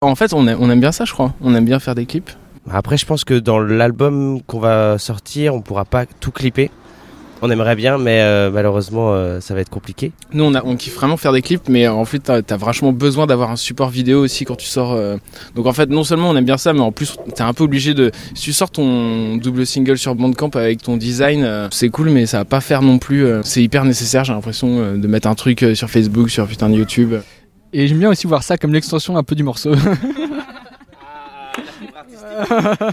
En 0.00 0.14
fait, 0.14 0.32
on 0.32 0.46
aime, 0.46 0.58
on 0.60 0.70
aime 0.70 0.80
bien 0.80 0.92
ça, 0.92 1.04
je 1.04 1.12
crois. 1.12 1.34
On 1.42 1.54
aime 1.54 1.66
bien 1.66 1.78
faire 1.78 1.94
des 1.94 2.06
clips. 2.06 2.30
Après, 2.70 2.96
je 2.96 3.04
pense 3.04 3.24
que 3.24 3.34
dans 3.34 3.58
l'album 3.58 4.40
qu'on 4.42 4.60
va 4.60 4.98
sortir, 4.98 5.54
on 5.54 5.60
pourra 5.60 5.84
pas 5.84 6.06
tout 6.06 6.30
clipper. 6.30 6.70
On 7.42 7.50
aimerait 7.50 7.76
bien, 7.76 7.96
mais 7.96 8.20
euh, 8.20 8.50
malheureusement, 8.50 9.12
euh, 9.12 9.40
ça 9.40 9.54
va 9.54 9.60
être 9.60 9.70
compliqué. 9.70 10.12
Nous, 10.32 10.44
on, 10.44 10.54
a, 10.54 10.62
on 10.64 10.76
kiffe 10.76 10.94
vraiment 10.94 11.16
faire 11.16 11.32
des 11.32 11.40
clips, 11.40 11.68
mais 11.68 11.88
en 11.88 12.04
fait, 12.04 12.18
t'as 12.18 12.40
as 12.48 12.56
vachement 12.56 12.92
besoin 12.92 13.26
d'avoir 13.26 13.50
un 13.50 13.56
support 13.56 13.88
vidéo 13.88 14.20
aussi 14.20 14.44
quand 14.44 14.56
tu 14.56 14.66
sors. 14.66 14.92
Euh. 14.92 15.16
Donc 15.54 15.66
en 15.66 15.72
fait, 15.72 15.88
non 15.88 16.04
seulement 16.04 16.30
on 16.30 16.36
aime 16.36 16.44
bien 16.44 16.58
ça, 16.58 16.72
mais 16.72 16.80
en 16.80 16.92
plus, 16.92 17.16
t'es 17.34 17.42
un 17.42 17.54
peu 17.54 17.64
obligé 17.64 17.94
de. 17.94 18.10
Si 18.34 18.42
tu 18.42 18.52
sors 18.52 18.70
ton 18.70 19.36
double 19.36 19.64
single 19.64 19.96
sur 19.96 20.14
Bandcamp 20.14 20.50
avec 20.54 20.82
ton 20.82 20.96
design, 20.98 21.68
c'est 21.70 21.88
cool, 21.88 22.10
mais 22.10 22.26
ça 22.26 22.38
va 22.38 22.44
pas 22.44 22.60
faire 22.60 22.82
non 22.82 22.98
plus. 22.98 23.26
c'est 23.42 23.62
hyper 23.62 23.84
nécessaire, 23.84 24.24
j'ai 24.24 24.34
l'impression, 24.34 24.96
de 24.96 25.06
mettre 25.06 25.28
un 25.28 25.34
truc 25.34 25.64
sur 25.74 25.88
Facebook, 25.88 26.30
sur 26.30 26.46
putain 26.46 26.68
de 26.68 26.74
YouTube. 26.74 27.14
Et 27.72 27.86
j'aime 27.86 28.00
bien 28.00 28.10
aussi 28.10 28.26
voir 28.26 28.42
ça 28.42 28.58
comme 28.58 28.72
l'extension 28.72 29.16
un 29.16 29.22
peu 29.22 29.34
du 29.34 29.44
morceau. 29.44 29.72
ah, 32.50 32.90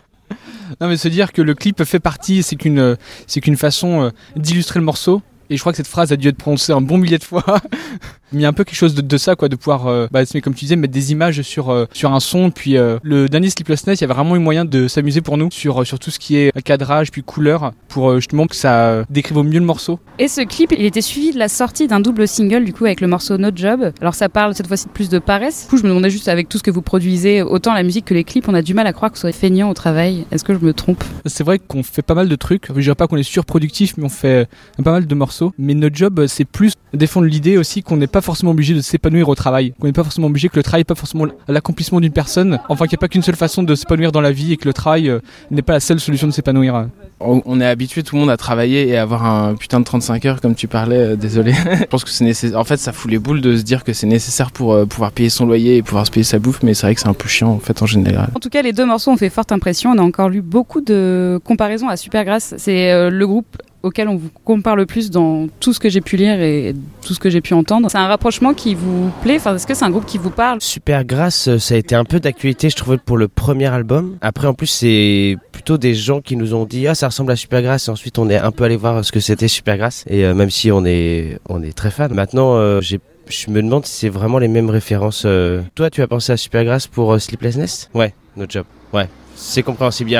non, 0.81 0.87
mais 0.87 0.97
se 0.97 1.07
dire 1.07 1.31
que 1.33 1.41
le 1.41 1.53
clip 1.55 1.83
fait 1.83 1.99
partie, 1.99 2.43
c'est 2.43 2.55
qu'une, 2.55 2.97
c'est 3.25 3.41
qu'une 3.41 3.57
façon 3.57 4.03
euh, 4.03 4.09
d'illustrer 4.35 4.79
le 4.79 4.85
morceau. 4.85 5.21
Et 5.49 5.55
je 5.55 5.61
crois 5.61 5.71
que 5.71 5.77
cette 5.77 5.87
phrase 5.87 6.11
a 6.11 6.17
dû 6.17 6.27
être 6.27 6.37
prononcée 6.37 6.73
un 6.73 6.81
bon 6.81 6.97
millier 6.97 7.17
de 7.17 7.23
fois. 7.23 7.43
il 8.33 8.41
y 8.41 8.45
a 8.45 8.47
un 8.47 8.53
peu 8.53 8.63
quelque 8.63 8.75
chose 8.75 8.95
de, 8.95 9.17
ça, 9.17 9.35
quoi, 9.35 9.49
de 9.49 9.55
pouvoir, 9.55 9.87
euh, 9.87 10.07
bah, 10.11 10.21
comme 10.43 10.53
tu 10.53 10.65
disais, 10.65 10.75
mettre 10.75 10.93
des 10.93 11.11
images 11.11 11.41
sur, 11.41 11.69
euh, 11.69 11.85
sur 11.93 12.13
un 12.13 12.19
son. 12.19 12.51
Puis 12.51 12.77
euh, 12.77 12.99
le 13.03 13.29
dernier 13.29 13.49
Sleeplessness, 13.49 13.99
il 13.99 14.01
y 14.01 14.05
avait 14.05 14.13
vraiment 14.13 14.35
eu 14.35 14.39
moyen 14.39 14.65
de 14.65 14.87
s'amuser 14.87 15.21
pour 15.21 15.37
nous 15.37 15.49
sur, 15.51 15.85
sur 15.85 15.99
tout 15.99 16.11
ce 16.11 16.19
qui 16.19 16.37
est 16.37 16.51
cadrage, 16.61 17.11
puis 17.11 17.23
couleur, 17.23 17.71
pour 17.87 18.15
justement 18.15 18.47
que 18.47 18.55
ça 18.55 19.03
décrive 19.09 19.37
au 19.37 19.43
mieux 19.43 19.59
le 19.59 19.65
morceau. 19.65 19.99
Et 20.19 20.27
ce 20.27 20.41
clip, 20.41 20.73
il 20.77 20.85
était 20.85 21.01
suivi 21.01 21.31
de 21.31 21.39
la 21.39 21.47
sortie 21.47 21.87
d'un 21.87 21.99
double 21.99 22.27
single, 22.27 22.65
du 22.65 22.73
coup, 22.73 22.85
avec 22.85 23.01
le 23.01 23.07
morceau 23.07 23.37
No 23.37 23.49
Job. 23.53 23.91
Alors 24.01 24.15
ça 24.15 24.29
parle 24.29 24.55
cette 24.55 24.67
fois-ci 24.67 24.87
de 24.87 24.91
plus 24.91 25.09
de 25.09 25.19
paresse. 25.19 25.63
Du 25.63 25.69
coup, 25.69 25.77
je 25.77 25.83
me 25.83 25.89
demandais 25.89 26.09
juste, 26.09 26.27
avec 26.27 26.49
tout 26.49 26.57
ce 26.57 26.63
que 26.63 26.71
vous 26.71 26.81
produisez, 26.81 27.41
autant 27.41 27.73
la 27.73 27.83
musique 27.83 28.05
que 28.05 28.13
les 28.13 28.23
clips, 28.23 28.47
on 28.47 28.53
a 28.53 28.61
du 28.61 28.73
mal 28.73 28.87
à 28.87 28.93
croire 28.93 29.11
que 29.11 29.17
ce 29.17 29.21
soit 29.21 29.31
feignant 29.31 29.69
au 29.69 29.73
travail. 29.73 30.25
Est-ce 30.31 30.43
que 30.43 30.53
je 30.53 30.59
me 30.59 30.73
trompe? 30.73 31.03
C'est 31.25 31.43
vrai 31.43 31.59
qu'on 31.59 31.83
fait 31.83 32.01
pas 32.01 32.15
mal 32.15 32.27
de 32.27 32.35
trucs. 32.35 32.67
Je 32.75 32.81
dirais 32.81 32.95
pas 32.95 33.07
qu'on 33.07 33.17
est 33.17 33.23
surproductif, 33.23 33.95
mais 33.97 34.05
on 34.05 34.09
fait 34.09 34.49
pas 34.83 34.91
mal 34.91 35.07
de 35.07 35.15
morceaux. 35.15 35.53
Mais 35.57 35.73
No 35.73 35.89
Job, 35.91 36.25
c'est 36.27 36.45
plus 36.45 36.73
défendre 36.93 37.27
l'idée 37.27 37.57
aussi 37.57 37.83
qu'on 37.83 37.97
n'est 37.97 38.07
pas 38.17 38.21
forcément 38.21 38.49
obligé 38.49 38.73
de 38.73 38.81
s'épanouir 38.81 39.29
au 39.29 39.35
travail. 39.35 39.73
Qu'on 39.79 39.85
n'est 39.85 39.93
pas 39.93 40.03
forcément 40.03 40.25
obligé 40.25 40.49
que 40.49 40.55
le 40.55 40.63
travail 40.63 40.79
n'est 40.79 40.85
pas 40.85 40.95
forcément 40.95 41.27
l'accomplissement 41.47 41.99
d'une 41.99 42.11
personne. 42.11 42.57
Enfin, 42.67 42.85
qu'il 42.85 42.93
n'y 42.93 42.99
a 42.99 43.01
pas 43.01 43.09
qu'une 43.09 43.21
seule 43.21 43.35
façon 43.35 43.61
de 43.61 43.75
s'épanouir 43.75 44.11
dans 44.11 44.21
la 44.21 44.31
vie 44.31 44.53
et 44.53 44.57
que 44.57 44.65
le 44.65 44.73
travail 44.73 45.07
euh, 45.07 45.19
n'est 45.51 45.61
pas 45.61 45.73
la 45.73 45.79
seule 45.79 45.99
solution 45.99 46.25
de 46.25 46.31
s'épanouir. 46.31 46.87
On 47.19 47.61
est 47.61 47.65
habitué 47.65 48.01
tout 48.01 48.15
le 48.15 48.21
monde 48.21 48.31
à 48.31 48.37
travailler 48.37 48.87
et 48.87 48.97
à 48.97 49.03
avoir 49.03 49.23
un 49.25 49.53
putain 49.53 49.79
de 49.79 49.85
35 49.85 50.25
heures 50.25 50.41
comme 50.41 50.55
tu 50.55 50.67
parlais, 50.67 50.97
euh, 50.97 51.15
désolé. 51.15 51.53
Je 51.79 51.85
pense 51.85 52.03
que 52.03 52.09
c'est 52.09 52.23
nécessaire. 52.23 52.59
En 52.59 52.63
fait, 52.63 52.77
ça 52.77 52.91
fout 52.91 53.11
les 53.11 53.19
boules 53.19 53.41
de 53.41 53.55
se 53.55 53.61
dire 53.61 53.83
que 53.83 53.93
c'est 53.93 54.07
nécessaire 54.07 54.49
pour 54.49 54.73
euh, 54.73 54.87
pouvoir 54.87 55.11
payer 55.11 55.29
son 55.29 55.45
loyer 55.45 55.77
et 55.77 55.83
pouvoir 55.83 56.07
se 56.07 56.11
payer 56.11 56.23
sa 56.23 56.39
bouffe, 56.39 56.63
mais 56.63 56.73
c'est 56.73 56.87
vrai 56.87 56.95
que 56.95 57.01
c'est 57.01 57.07
un 57.07 57.13
peu 57.13 57.27
chiant 57.27 57.49
en 57.49 57.59
fait 57.59 57.83
en 57.83 57.85
général. 57.85 58.29
En 58.35 58.39
tout 58.39 58.49
cas, 58.49 58.63
les 58.63 58.73
deux 58.73 58.85
morceaux 58.85 59.11
ont 59.11 59.17
fait 59.17 59.29
forte 59.29 59.51
impression. 59.51 59.91
On 59.91 59.99
a 59.99 60.03
encore 60.03 60.29
lu 60.29 60.41
beaucoup 60.41 60.81
de 60.81 61.39
comparaisons 61.43 61.87
à 61.87 61.97
Supergrass. 61.97 62.55
C'est 62.57 63.11
le 63.11 63.27
groupe 63.27 63.57
auquel 63.87 64.07
on 64.07 64.15
vous 64.15 64.29
compare 64.43 64.75
le 64.75 64.85
plus 64.85 65.09
dans 65.09 65.47
tout 65.59 65.73
ce 65.73 65.79
que 65.79 65.89
j'ai 65.89 66.01
pu 66.01 66.17
lire 66.17 66.39
et 66.41 66.75
tout 67.05 67.13
ce 67.13 67.19
que 67.19 67.29
j'ai 67.29 67.41
pu 67.41 67.53
entendre. 67.53 67.89
C'est 67.89 67.97
un 67.97 68.07
rapprochement 68.07 68.53
qui 68.53 68.75
vous 68.75 69.11
plaît 69.21 69.37
enfin, 69.37 69.55
Est-ce 69.55 69.67
que 69.67 69.73
c'est 69.73 69.85
un 69.85 69.89
groupe 69.89 70.05
qui 70.05 70.17
vous 70.17 70.29
parle? 70.29 70.61
Super 70.61 71.03
Grâce, 71.05 71.47
euh, 71.47 71.57
ça 71.57 71.75
a 71.75 71.77
été 71.77 71.95
un 71.95 72.03
peu 72.03 72.19
d'actualité, 72.19 72.69
je 72.69 72.75
trouvais, 72.75 72.97
pour 72.97 73.17
le 73.17 73.27
premier 73.27 73.67
album. 73.67 74.17
Après, 74.21 74.47
en 74.47 74.53
plus, 74.53 74.67
c'est 74.67 75.37
plutôt 75.51 75.77
des 75.77 75.95
gens 75.95 76.21
qui 76.21 76.35
nous 76.35 76.53
ont 76.53 76.65
dit 76.65 76.87
Ah, 76.87 76.95
ça 76.95 77.07
ressemble 77.07 77.31
à 77.31 77.35
Super 77.35 77.61
Grâce. 77.61 77.87
Et 77.87 77.91
ensuite, 77.91 78.19
on 78.19 78.29
est 78.29 78.37
un 78.37 78.51
peu 78.51 78.63
allé 78.63 78.75
voir 78.75 79.03
ce 79.03 79.11
que 79.11 79.19
c'était 79.19 79.47
Super 79.47 79.77
Grâce. 79.77 80.03
Et 80.07 80.25
euh, 80.25 80.33
même 80.33 80.49
si 80.49 80.71
on 80.71 80.85
est, 80.85 81.39
on 81.49 81.63
est 81.63 81.75
très 81.75 81.91
fan, 81.91 82.13
maintenant, 82.13 82.55
euh, 82.55 82.81
j'ai 82.81 82.99
je 83.29 83.49
me 83.49 83.61
demande 83.61 83.85
si 83.85 83.93
c'est 83.93 84.09
vraiment 84.09 84.39
les 84.39 84.47
mêmes 84.47 84.69
références. 84.69 85.27
Toi, 85.75 85.89
tu 85.89 86.01
as 86.01 86.07
pensé 86.07 86.31
à 86.31 86.37
Supergrass 86.37 86.87
pour 86.87 87.13
euh, 87.13 87.19
Sleeplessness 87.19 87.89
Ouais, 87.93 88.13
No 88.35 88.45
Job. 88.47 88.65
Ouais, 88.93 89.09
c'est 89.37 89.63
compréhensible. 89.63 90.11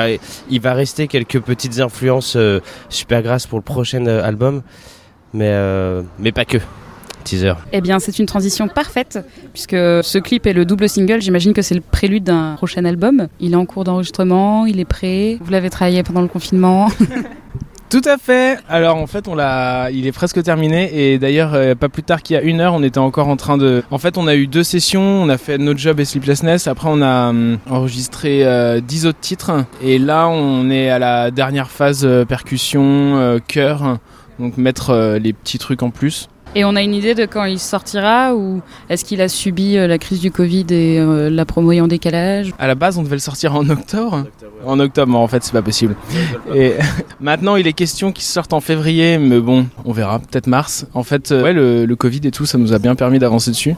Il 0.48 0.60
va 0.60 0.72
rester 0.72 1.08
quelques 1.08 1.40
petites 1.40 1.80
influences 1.80 2.36
euh, 2.36 2.60
Supergrass 2.88 3.46
pour 3.46 3.58
le 3.58 3.64
prochain 3.64 4.06
euh, 4.06 4.24
album, 4.24 4.62
mais, 5.34 5.50
euh, 5.50 6.02
mais 6.18 6.32
pas 6.32 6.44
que. 6.44 6.58
Teaser. 7.24 7.54
Eh 7.72 7.80
bien, 7.80 7.98
c'est 7.98 8.20
une 8.20 8.26
transition 8.26 8.68
parfaite, 8.68 9.18
puisque 9.52 9.72
ce 9.72 10.18
clip 10.18 10.46
est 10.46 10.52
le 10.52 10.64
double 10.64 10.88
single. 10.88 11.20
J'imagine 11.20 11.52
que 11.52 11.62
c'est 11.62 11.74
le 11.74 11.82
prélude 11.82 12.24
d'un 12.24 12.54
prochain 12.54 12.84
album. 12.84 13.26
Il 13.40 13.52
est 13.52 13.56
en 13.56 13.66
cours 13.66 13.84
d'enregistrement, 13.84 14.64
il 14.66 14.78
est 14.80 14.86
prêt. 14.86 15.36
Vous 15.40 15.50
l'avez 15.50 15.68
travaillé 15.68 16.02
pendant 16.04 16.22
le 16.22 16.28
confinement. 16.28 16.88
Tout 17.90 18.02
à 18.04 18.18
fait. 18.18 18.58
Alors 18.68 18.98
en 18.98 19.06
fait, 19.06 19.28
on 19.28 19.34
l'a, 19.34 19.90
il 19.90 20.06
est 20.06 20.12
presque 20.12 20.42
terminé 20.42 20.90
et 20.92 21.18
d'ailleurs 21.18 21.54
euh, 21.54 21.74
pas 21.74 21.88
plus 21.88 22.02
tard 22.02 22.22
qu'il 22.22 22.34
y 22.34 22.38
a 22.38 22.42
une 22.42 22.60
heure, 22.60 22.74
on 22.74 22.82
était 22.82 22.98
encore 22.98 23.28
en 23.28 23.36
train 23.36 23.56
de. 23.56 23.82
En 23.90 23.96
fait, 23.96 24.18
on 24.18 24.26
a 24.26 24.34
eu 24.34 24.46
deux 24.46 24.62
sessions. 24.62 25.22
On 25.22 25.30
a 25.30 25.38
fait 25.38 25.56
No 25.56 25.74
Job 25.74 25.98
et 25.98 26.04
Sleeplessness. 26.04 26.66
Après, 26.66 26.88
on 26.90 27.00
a 27.00 27.30
hum, 27.30 27.58
enregistré 27.70 28.44
euh, 28.44 28.80
10 28.80 29.06
autres 29.06 29.20
titres 29.20 29.64
et 29.82 29.98
là, 29.98 30.28
on 30.28 30.68
est 30.68 30.90
à 30.90 30.98
la 30.98 31.30
dernière 31.30 31.70
phase 31.70 32.04
euh, 32.04 32.26
percussion, 32.26 32.82
euh, 32.84 33.38
chœur. 33.46 33.98
Donc 34.38 34.56
mettre 34.56 35.16
les 35.20 35.32
petits 35.32 35.58
trucs 35.58 35.82
en 35.82 35.90
plus. 35.90 36.28
Et 36.54 36.64
on 36.64 36.74
a 36.76 36.82
une 36.82 36.94
idée 36.94 37.14
de 37.14 37.26
quand 37.26 37.44
il 37.44 37.58
sortira 37.58 38.34
ou 38.34 38.62
est-ce 38.88 39.04
qu'il 39.04 39.20
a 39.20 39.28
subi 39.28 39.76
euh, 39.76 39.86
la 39.86 39.98
crise 39.98 40.20
du 40.20 40.30
Covid 40.30 40.66
et 40.70 40.98
euh, 40.98 41.28
la 41.30 41.44
promo 41.44 41.72
est 41.72 41.80
en 41.80 41.88
décalage? 41.88 42.52
À 42.58 42.66
la 42.66 42.74
base, 42.74 42.96
on 42.96 43.02
devait 43.02 43.16
le 43.16 43.20
sortir 43.20 43.54
en 43.54 43.68
octobre. 43.68 44.24
En 44.64 44.80
octobre, 44.80 45.12
mais 45.12 45.18
en 45.18 45.28
fait, 45.28 45.44
c'est 45.44 45.52
pas 45.52 45.62
possible. 45.62 45.94
Et 46.54 46.74
maintenant, 47.20 47.56
il 47.56 47.66
est 47.66 47.74
question 47.74 48.12
qu'il 48.12 48.24
sorte 48.24 48.52
en 48.52 48.60
février, 48.60 49.18
mais 49.18 49.40
bon, 49.40 49.66
on 49.84 49.92
verra, 49.92 50.18
peut-être 50.18 50.46
mars. 50.46 50.86
En 50.94 51.02
fait, 51.02 51.32
euh, 51.32 51.42
ouais, 51.42 51.52
le, 51.52 51.84
le 51.84 51.96
Covid 51.96 52.20
et 52.24 52.30
tout, 52.30 52.46
ça 52.46 52.56
nous 52.56 52.72
a 52.72 52.78
bien 52.78 52.94
permis 52.94 53.18
d'avancer 53.18 53.50
dessus. 53.50 53.74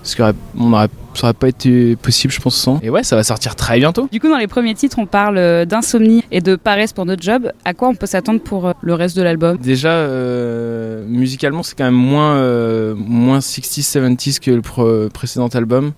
Parce 0.00 0.14
que 0.16 0.22
on 0.58 0.72
aurait, 0.74 0.88
ça 1.14 1.28
aurait 1.28 1.32
pas 1.32 1.48
été 1.48 1.96
possible, 1.96 2.30
je 2.30 2.38
pense, 2.38 2.56
sans. 2.56 2.78
Et 2.82 2.90
ouais, 2.90 3.02
ça 3.02 3.16
va 3.16 3.24
sortir 3.24 3.56
très 3.56 3.78
bientôt. 3.78 4.06
Du 4.12 4.20
coup, 4.20 4.28
dans 4.28 4.36
les 4.36 4.46
premiers 4.46 4.74
titres, 4.74 4.98
on 4.98 5.06
parle 5.06 5.64
d'insomnie 5.64 6.22
et 6.30 6.42
de 6.42 6.56
paresse 6.56 6.92
pour 6.92 7.06
notre 7.06 7.22
job. 7.22 7.50
À 7.64 7.72
quoi 7.72 7.88
on 7.88 7.94
peut 7.94 8.04
s'attendre 8.04 8.40
pour 8.40 8.74
le 8.82 8.94
reste 8.94 9.16
de 9.16 9.22
l'album? 9.22 9.56
Déjà, 9.56 9.92
euh, 9.92 11.06
musicalement, 11.08 11.62
c'est 11.62 11.74
quand 11.74 11.84
même 11.84 11.94
moins, 11.94 12.13
euh, 12.22 12.94
moins 12.96 13.38
60s, 13.38 13.82
70s 13.82 14.40
que 14.40 14.50
le 14.50 15.08
précédent 15.08 15.48
album. 15.48 15.92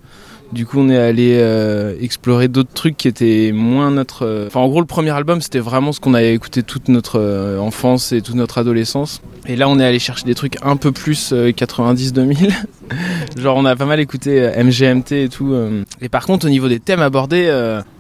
Du 0.53 0.65
coup, 0.65 0.79
on 0.79 0.89
est 0.89 0.97
allé 0.97 1.39
euh, 1.41 1.97
explorer 2.01 2.47
d'autres 2.47 2.73
trucs 2.73 2.97
qui 2.97 3.09
étaient 3.09 3.51
moins 3.53 3.91
notre. 3.91 4.25
euh, 4.25 4.47
Enfin, 4.47 4.61
en 4.61 4.69
gros, 4.69 4.81
le 4.81 4.87
premier 4.87 5.11
album, 5.11 5.41
c'était 5.41 5.59
vraiment 5.59 5.91
ce 5.91 5.99
qu'on 5.99 6.15
avait 6.15 6.35
écouté 6.35 6.63
toute 6.63 6.89
notre 6.89 7.59
enfance 7.59 8.13
et 8.13 8.23
toute 8.23 8.37
notre 8.37 8.59
adolescence. 8.59 9.21
Et 9.49 9.57
là, 9.57 9.69
on 9.69 9.79
est 9.81 9.85
allé 9.85 9.99
chercher 9.99 10.25
des 10.25 10.35
trucs 10.37 10.57
un 10.63 10.77
peu 10.77 10.93
plus 10.93 11.33
euh, 11.33 11.51
90-2000. 11.51 12.53
Genre, 13.37 13.57
on 13.57 13.65
a 13.65 13.75
pas 13.75 13.87
mal 13.87 13.99
écouté 13.99 14.51
MGMT 14.57 15.13
et 15.13 15.29
tout. 15.29 15.55
Et 16.01 16.09
par 16.09 16.25
contre, 16.25 16.47
au 16.47 16.49
niveau 16.49 16.69
des 16.69 16.79
thèmes 16.79 17.01
abordés, 17.03 17.51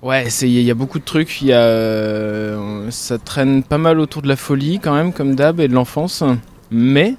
ouais, 0.02 0.28
il 0.42 0.48
y, 0.48 0.70
a 0.70 0.74
beaucoup 0.74 1.00
de 1.00 1.04
trucs. 1.04 1.42
Y 1.42 1.52
a, 1.52 2.56
ça 2.90 3.18
traîne 3.18 3.64
pas 3.64 3.78
mal 3.78 3.98
autour 3.98 4.22
de 4.22 4.28
la 4.28 4.36
folie, 4.36 4.78
quand 4.78 4.94
même, 4.94 5.12
comme 5.12 5.34
d'hab, 5.34 5.60
et 5.60 5.66
de 5.66 5.74
l'enfance. 5.74 6.22
Mais 6.70 7.16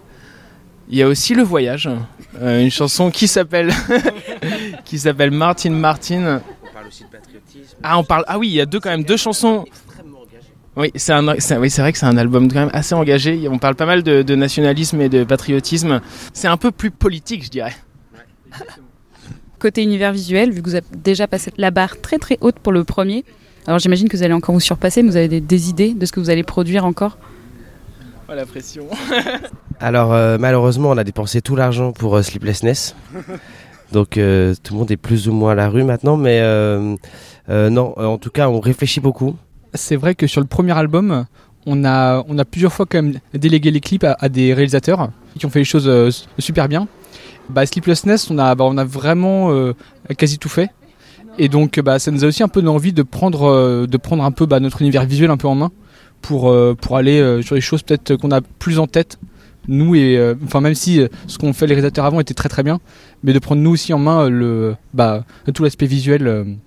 il 0.89 0.97
y 0.97 1.04
a 1.04 1.08
aussi 1.08 1.34
le 1.36 1.43
voyage. 1.43 1.89
Euh, 2.41 2.62
une 2.62 2.71
chanson 2.71 3.10
qui 3.12 3.28
s'appelle 3.28 3.71
qui 4.86 5.00
s'appelle 5.00 5.32
Martin 5.32 5.71
Martin. 5.71 6.41
On 6.63 6.73
parle 6.73 6.88
aussi 6.88 7.04
de 7.04 7.10
patriotisme. 7.10 7.78
Ah, 7.84 7.97
on 8.00 8.04
parle. 8.04 8.23
Ah 8.28 8.38
oui, 8.38 8.47
il 8.50 8.54
y 8.54 8.62
a 8.62 8.65
deux 8.65 8.80
quand 8.80 8.89
même 8.89 9.04
deux 9.04 9.17
chansons. 9.17 9.65
Oui, 10.76 10.91
c'est 10.95 11.12
un, 11.13 11.39
c'est- 11.39 11.58
oui, 11.58 11.71
c'est 11.71 11.82
vrai 11.82 11.91
que 11.91 11.97
c'est 11.97 12.06
un 12.06 12.17
album 12.17 12.47
quand 12.52 12.60
même 12.60 12.69
assez 12.71 12.93
engagé. 12.93 13.47
On 13.50 13.58
parle 13.58 13.73
pas 13.73 13.88
mal 13.88 14.04
de, 14.04 14.21
de 14.21 14.36
nationalisme 14.36 15.02
et 15.02 15.10
de 15.10 15.23
patriotisme. 15.23 16.02
C'est 16.34 16.47
un 16.47 16.58
peu 16.58 16.69
plus 16.69 16.91
politique, 16.91 17.43
je 17.45 17.50
dirais. 17.50 17.76
Côté 19.60 19.82
univers 19.82 20.12
visuel, 20.13 20.52
vu 20.52 20.62
que 20.62 20.69
vous 20.69 20.76
avez 20.76 20.86
déjà 20.95 21.28
passé 21.28 21.52
la 21.58 21.71
barre 21.71 22.00
très 22.00 22.19
très 22.19 22.38
haute 22.41 22.60
pour 22.60 22.71
le 22.71 22.84
premier, 22.84 23.26
alors 23.65 23.80
j'imagine 23.80 24.08
que 24.08 24.15
vous 24.15 24.21
allez 24.21 24.34
encore 24.34 24.54
vous 24.54 24.60
surpasser, 24.62 25.02
mais 25.02 25.10
vous 25.10 25.17
avez 25.17 25.28
des, 25.28 25.41
des 25.41 25.69
idées 25.69 25.95
de 25.95 26.06
ce 26.06 26.12
que 26.12 26.19
vous 26.19 26.30
allez 26.30 26.43
produire 26.43 26.86
encore? 26.86 27.17
Oh 28.29 28.33
la 28.35 28.45
pression. 28.45 28.87
Alors 29.79 30.13
euh, 30.13 30.37
malheureusement, 30.39 30.89
on 30.89 30.97
a 30.97 31.03
dépensé 31.03 31.41
tout 31.41 31.55
l'argent 31.55 31.91
pour 31.93 32.17
euh, 32.17 32.21
Sleeplessness. 32.21 32.95
Donc 33.93 34.17
euh, 34.17 34.53
tout 34.63 34.73
le 34.73 34.79
monde 34.79 34.91
est 34.91 34.97
plus 34.97 35.29
ou 35.29 35.33
moins 35.33 35.53
à 35.53 35.55
la 35.55 35.69
rue 35.69 35.83
maintenant, 35.83 36.17
mais 36.17 36.39
euh, 36.41 36.95
euh, 37.49 37.69
non, 37.69 37.93
euh, 37.97 38.05
en 38.05 38.17
tout 38.17 38.29
cas, 38.29 38.49
on 38.49 38.59
réfléchit 38.59 38.99
beaucoup. 38.99 39.35
C'est 39.73 39.95
vrai 39.95 40.13
que 40.13 40.27
sur 40.27 40.41
le 40.41 40.47
premier 40.47 40.77
album, 40.77 41.25
on 41.65 41.85
a, 41.85 42.23
on 42.27 42.37
a 42.37 42.43
plusieurs 42.43 42.73
fois 42.73 42.85
quand 42.85 43.01
même 43.01 43.19
délégué 43.33 43.71
les 43.71 43.79
clips 43.79 44.03
à, 44.03 44.17
à 44.19 44.27
des 44.27 44.53
réalisateurs 44.53 45.09
qui 45.39 45.45
ont 45.45 45.49
fait 45.49 45.59
les 45.59 45.65
choses 45.65 45.87
euh, 45.87 46.09
super 46.39 46.67
bien. 46.67 46.87
Bah, 47.49 47.65
Sleeplessness, 47.65 48.29
on 48.29 48.37
a, 48.39 48.55
bah, 48.55 48.65
on 48.67 48.77
a 48.77 48.83
vraiment 48.83 49.51
euh, 49.51 49.73
quasi 50.17 50.37
tout 50.37 50.49
fait. 50.49 50.69
Et 51.37 51.49
donc 51.49 51.79
bah, 51.79 51.99
ça 51.99 52.11
nous 52.11 52.25
a 52.25 52.27
aussi 52.27 52.43
un 52.43 52.47
peu 52.47 52.61
l'envie 52.61 52.93
de 52.93 53.03
prendre, 53.03 53.43
euh, 53.49 53.85
de 53.87 53.97
prendre 53.97 54.23
un 54.23 54.31
peu 54.31 54.45
bah, 54.45 54.59
notre 54.59 54.81
univers 54.81 55.05
visuel 55.05 55.29
un 55.29 55.37
peu 55.37 55.47
en 55.47 55.55
main 55.55 55.71
pour, 56.21 56.49
euh, 56.49 56.75
pour 56.75 56.97
aller 56.97 57.19
euh, 57.19 57.41
sur 57.41 57.56
les 57.56 57.62
choses 57.62 57.84
peut-être 57.84 58.15
qu'on 58.15 58.32
a 58.32 58.41
plus 58.41 58.80
en 58.80 58.88
tête. 58.88 59.19
Nous 59.67 59.95
et 59.95 60.17
euh, 60.17 60.36
même 60.62 60.75
si 60.75 61.01
ce 61.27 61.38
qu'ont 61.38 61.51
fait 61.51 61.67
les 61.67 61.73
réalisateurs 61.73 62.06
avant 62.06 62.21
était 62.21 62.34
très 62.34 62.47
très 62.47 62.63
bien, 62.63 62.80
mais 63.23 63.34
de 63.34 63.39
prendre 63.39 63.62
nous 63.62 63.71
aussi 63.71 63.93
en 63.93 63.99
main 63.99 64.30
le 64.30 64.75
bah, 64.93 65.25
tout 65.53 65.63
l'aspect 65.63 65.88
visuel 65.88 66.58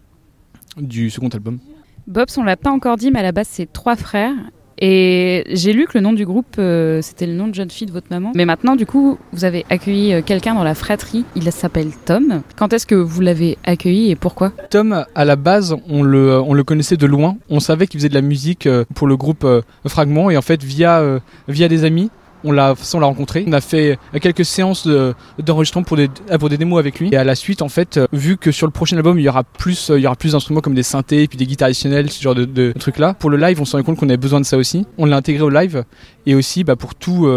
du 0.76 1.08
second 1.08 1.28
album. 1.28 1.60
Bobs, 2.06 2.28
on 2.36 2.42
l'a 2.42 2.56
pas 2.56 2.70
encore 2.70 2.96
dit, 2.96 3.10
mais 3.10 3.20
à 3.20 3.22
la 3.22 3.32
base, 3.32 3.48
c'est 3.48 3.72
trois 3.72 3.96
frères. 3.96 4.34
Et 4.80 5.44
j'ai 5.50 5.72
lu 5.72 5.86
que 5.86 5.98
le 5.98 6.00
nom 6.00 6.12
du 6.12 6.24
groupe, 6.24 6.56
euh, 6.58 7.02
c'était 7.02 7.26
le 7.26 7.34
nom 7.34 7.48
de 7.48 7.54
jeune 7.54 7.70
fille 7.70 7.86
de 7.86 7.92
votre 7.92 8.06
maman. 8.10 8.32
Mais 8.34 8.46
maintenant, 8.46 8.76
du 8.76 8.86
coup, 8.86 9.18
vous 9.32 9.44
avez 9.44 9.66
accueilli 9.68 10.14
euh, 10.14 10.22
quelqu'un 10.24 10.54
dans 10.54 10.64
la 10.64 10.74
fratrie. 10.74 11.24
Il 11.36 11.50
s'appelle 11.52 11.90
Tom. 12.06 12.42
Quand 12.56 12.72
est-ce 12.72 12.86
que 12.86 12.94
vous 12.94 13.20
l'avez 13.20 13.58
accueilli 13.64 14.10
et 14.10 14.16
pourquoi? 14.16 14.52
Tom, 14.70 15.04
à 15.14 15.24
la 15.24 15.36
base, 15.36 15.76
on 15.88 16.02
le, 16.02 16.40
on 16.40 16.54
le 16.54 16.64
connaissait 16.64 16.96
de 16.96 17.06
loin. 17.06 17.36
On 17.50 17.60
savait 17.60 17.86
qu'il 17.86 18.00
faisait 18.00 18.08
de 18.08 18.14
la 18.14 18.22
musique 18.22 18.66
euh, 18.66 18.84
pour 18.94 19.06
le 19.06 19.16
groupe 19.16 19.46
Fragment. 19.86 20.30
Et 20.30 20.36
en 20.36 20.42
fait, 20.42 20.62
via 20.62 21.20
des 21.46 21.84
amis, 21.84 22.10
on 22.44 22.52
l'a, 22.52 22.74
on 22.94 23.00
l'a 23.00 23.06
rencontré. 23.06 23.44
On 23.46 23.52
a 23.52 23.60
fait 23.60 23.98
euh, 24.14 24.18
quelques 24.18 24.44
séances 24.44 24.86
de- 24.86 25.14
d'enregistrement 25.38 25.84
pour 25.84 25.96
des, 25.96 26.08
euh, 26.30 26.38
pour 26.38 26.48
des 26.48 26.56
démos 26.56 26.78
avec 26.78 27.00
lui. 27.00 27.08
Et 27.12 27.16
à 27.16 27.24
la 27.24 27.34
suite, 27.34 27.62
en 27.62 27.68
fait, 27.68 27.96
euh, 27.96 28.06
vu 28.12 28.36
que 28.36 28.52
sur 28.52 28.66
le 28.66 28.72
prochain 28.72 28.96
album, 28.96 29.18
il 29.18 29.22
y 29.22 29.28
aura 29.28 29.44
plus, 29.44 29.90
il 29.94 30.00
y 30.00 30.06
aura 30.06 30.16
plus 30.16 30.32
d'instruments 30.32 30.60
comme 30.60 30.74
des 30.74 30.82
synthés, 30.82 31.26
puis 31.28 31.38
des 31.38 31.46
guitares 31.46 31.66
additionnelles, 31.66 32.10
ce 32.10 32.22
genre 32.22 32.34
de, 32.34 32.72
trucs-là. 32.78 33.14
Pour 33.14 33.30
le 33.30 33.36
live, 33.36 33.60
on 33.60 33.64
s'est 33.64 33.72
rendu 33.72 33.84
compte 33.84 33.96
qu'on 33.96 34.08
avait 34.08 34.16
besoin 34.16 34.40
de 34.40 34.44
ça 34.46 34.56
aussi. 34.56 34.86
On 34.98 35.06
l'a 35.06 35.16
intégré 35.16 35.42
au 35.42 35.50
live. 35.50 35.84
Et 36.26 36.34
aussi, 36.34 36.64
bah, 36.64 36.76
pour 36.76 36.94
tout, 36.94 37.28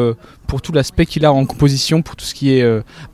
pour 0.46 0.62
tout 0.62 0.74
l'aspect 0.74 1.06
qu'il 1.06 1.26
a 1.26 1.32
en 1.32 1.46
composition, 1.46 2.02
pour 2.02 2.16
tout 2.16 2.26
ce 2.26 2.34
qui 2.34 2.52
est 2.52 2.64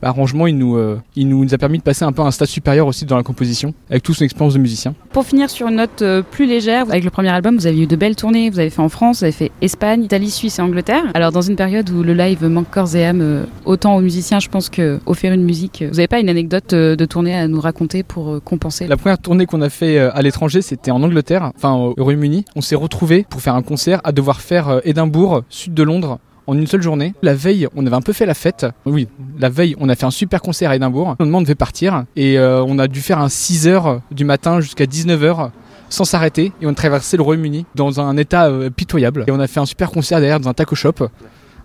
bah, 0.02 0.08
arrangement, 0.08 0.46
il 0.46 0.58
nous, 0.58 0.78
il 1.14 1.28
nous 1.28 1.54
a 1.54 1.58
permis 1.58 1.78
de 1.78 1.82
passer 1.82 2.04
un 2.04 2.12
peu 2.12 2.22
à 2.22 2.26
un 2.26 2.30
stade 2.30 2.48
supérieur 2.48 2.86
aussi 2.86 3.04
dans 3.04 3.16
la 3.16 3.22
composition, 3.22 3.72
avec 3.88 4.02
toute 4.02 4.16
son 4.16 4.24
expérience 4.24 4.54
de 4.54 4.58
musicien. 4.58 4.94
Pour 5.12 5.24
finir 5.24 5.48
sur 5.48 5.68
une 5.68 5.76
note 5.76 6.02
plus 6.32 6.46
légère, 6.46 6.82
avec 6.90 7.04
le 7.04 7.10
premier 7.10 7.30
album, 7.30 7.56
vous 7.56 7.66
avez 7.66 7.80
eu 7.80 7.86
de 7.86 7.96
belles 7.96 8.16
tournées. 8.16 8.50
Vous 8.50 8.58
avez 8.58 8.70
fait 8.70 8.82
en 8.82 8.88
France, 8.88 9.18
vous 9.18 9.24
avez 9.24 9.32
fait 9.32 9.52
Espagne, 9.62 10.02
Italie, 10.02 10.30
Suisse 10.30 10.58
et 10.58 10.62
Angleterre. 10.62 11.04
Alors, 11.14 11.32
dans 11.32 11.40
une 11.40 11.56
période 11.56 11.79
où 11.88 12.02
le 12.02 12.12
live 12.12 12.44
manque 12.46 12.70
corps 12.70 12.94
et 12.94 13.06
âme, 13.06 13.20
euh, 13.22 13.44
autant 13.64 13.96
aux 13.96 14.00
musiciens, 14.00 14.40
je 14.40 14.48
pense 14.48 14.68
qu'au 14.68 15.14
faire 15.14 15.32
une 15.32 15.44
musique, 15.44 15.82
vous 15.86 15.96
n'avez 15.96 16.08
pas 16.08 16.20
une 16.20 16.28
anecdote 16.28 16.72
euh, 16.72 16.96
de 16.96 17.04
tournée 17.04 17.34
à 17.34 17.48
nous 17.48 17.60
raconter 17.60 18.02
pour 18.02 18.30
euh, 18.30 18.40
compenser 18.40 18.86
La 18.86 18.96
première 18.96 19.18
tournée 19.18 19.46
qu'on 19.46 19.62
a 19.62 19.70
fait 19.70 19.98
à 19.98 20.20
l'étranger, 20.22 20.62
c'était 20.62 20.90
en 20.90 21.02
Angleterre, 21.02 21.52
enfin 21.56 21.72
au 21.72 21.94
au 21.96 22.04
Royaume-Uni. 22.04 22.44
On 22.56 22.60
s'est 22.60 22.76
retrouvés 22.76 23.26
pour 23.28 23.40
faire 23.40 23.54
un 23.54 23.62
concert 23.62 24.00
à 24.04 24.12
devoir 24.12 24.40
faire 24.40 24.80
Édimbourg, 24.84 25.42
sud 25.48 25.74
de 25.74 25.82
Londres, 25.82 26.18
en 26.46 26.56
une 26.56 26.66
seule 26.66 26.82
journée. 26.82 27.14
La 27.22 27.34
veille, 27.34 27.68
on 27.74 27.86
avait 27.86 27.96
un 27.96 28.00
peu 28.00 28.12
fait 28.12 28.26
la 28.26 28.34
fête. 28.34 28.66
Oui, 28.86 29.08
la 29.38 29.48
veille, 29.48 29.76
on 29.78 29.88
a 29.88 29.94
fait 29.94 30.06
un 30.06 30.10
super 30.10 30.40
concert 30.40 30.70
à 30.70 30.76
Édimbourg. 30.76 31.16
Le 31.18 31.24
lendemain, 31.24 31.38
on 31.38 31.42
devait 31.42 31.54
partir 31.54 32.04
et 32.16 32.38
on 32.38 32.78
a 32.78 32.88
dû 32.88 33.00
faire 33.00 33.18
un 33.18 33.28
6h 33.28 34.00
du 34.10 34.24
matin 34.24 34.60
jusqu'à 34.60 34.84
19h 34.84 35.50
sans 35.88 36.04
s'arrêter 36.04 36.52
et 36.62 36.66
on 36.66 36.70
a 36.70 36.74
traversé 36.74 37.16
le 37.16 37.22
Royaume-Uni 37.22 37.66
dans 37.74 38.00
un 38.00 38.16
état 38.16 38.50
pitoyable. 38.74 39.24
Et 39.26 39.30
on 39.30 39.40
a 39.40 39.46
fait 39.46 39.60
un 39.60 39.66
super 39.66 39.90
concert 39.90 40.20
derrière 40.20 40.40
dans 40.40 40.48
un 40.48 40.54
taco 40.54 40.74
shop 40.74 41.08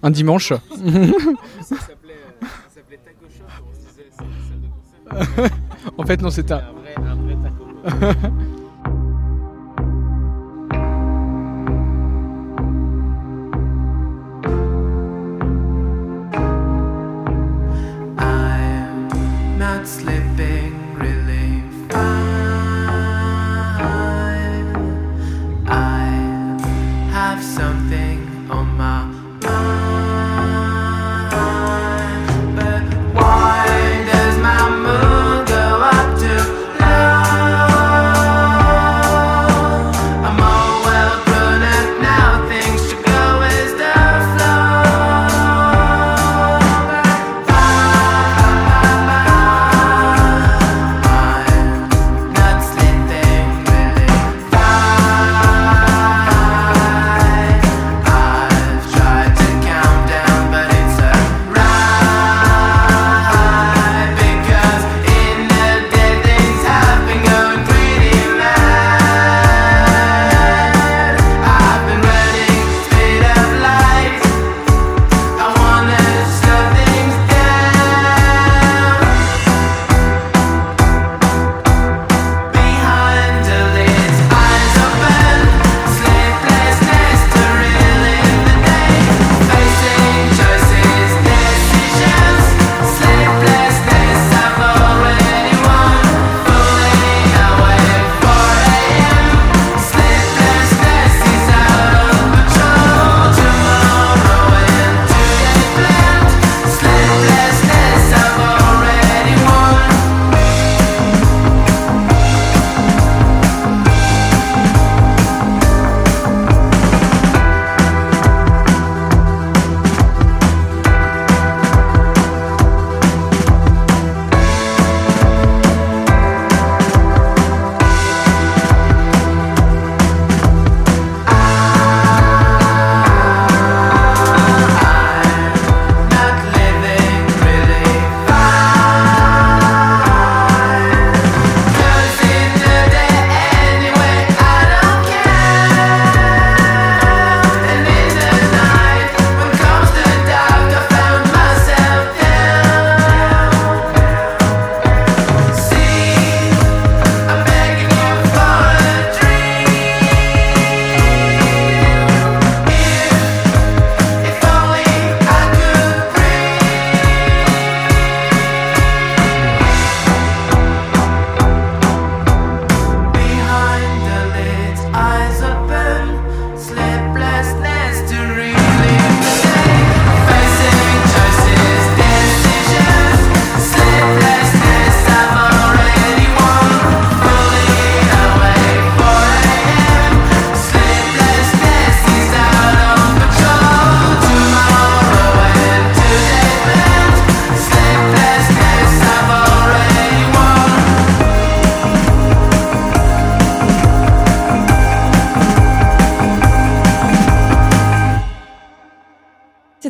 un 0.03 0.11
dimanche. 0.11 0.53
en 5.97 6.05
fait, 6.05 6.21
non, 6.21 6.29
c'était 6.29 6.53
un... 6.53 6.63
I'm 18.17 19.09
not 19.59 19.85
sleeping 19.87 20.54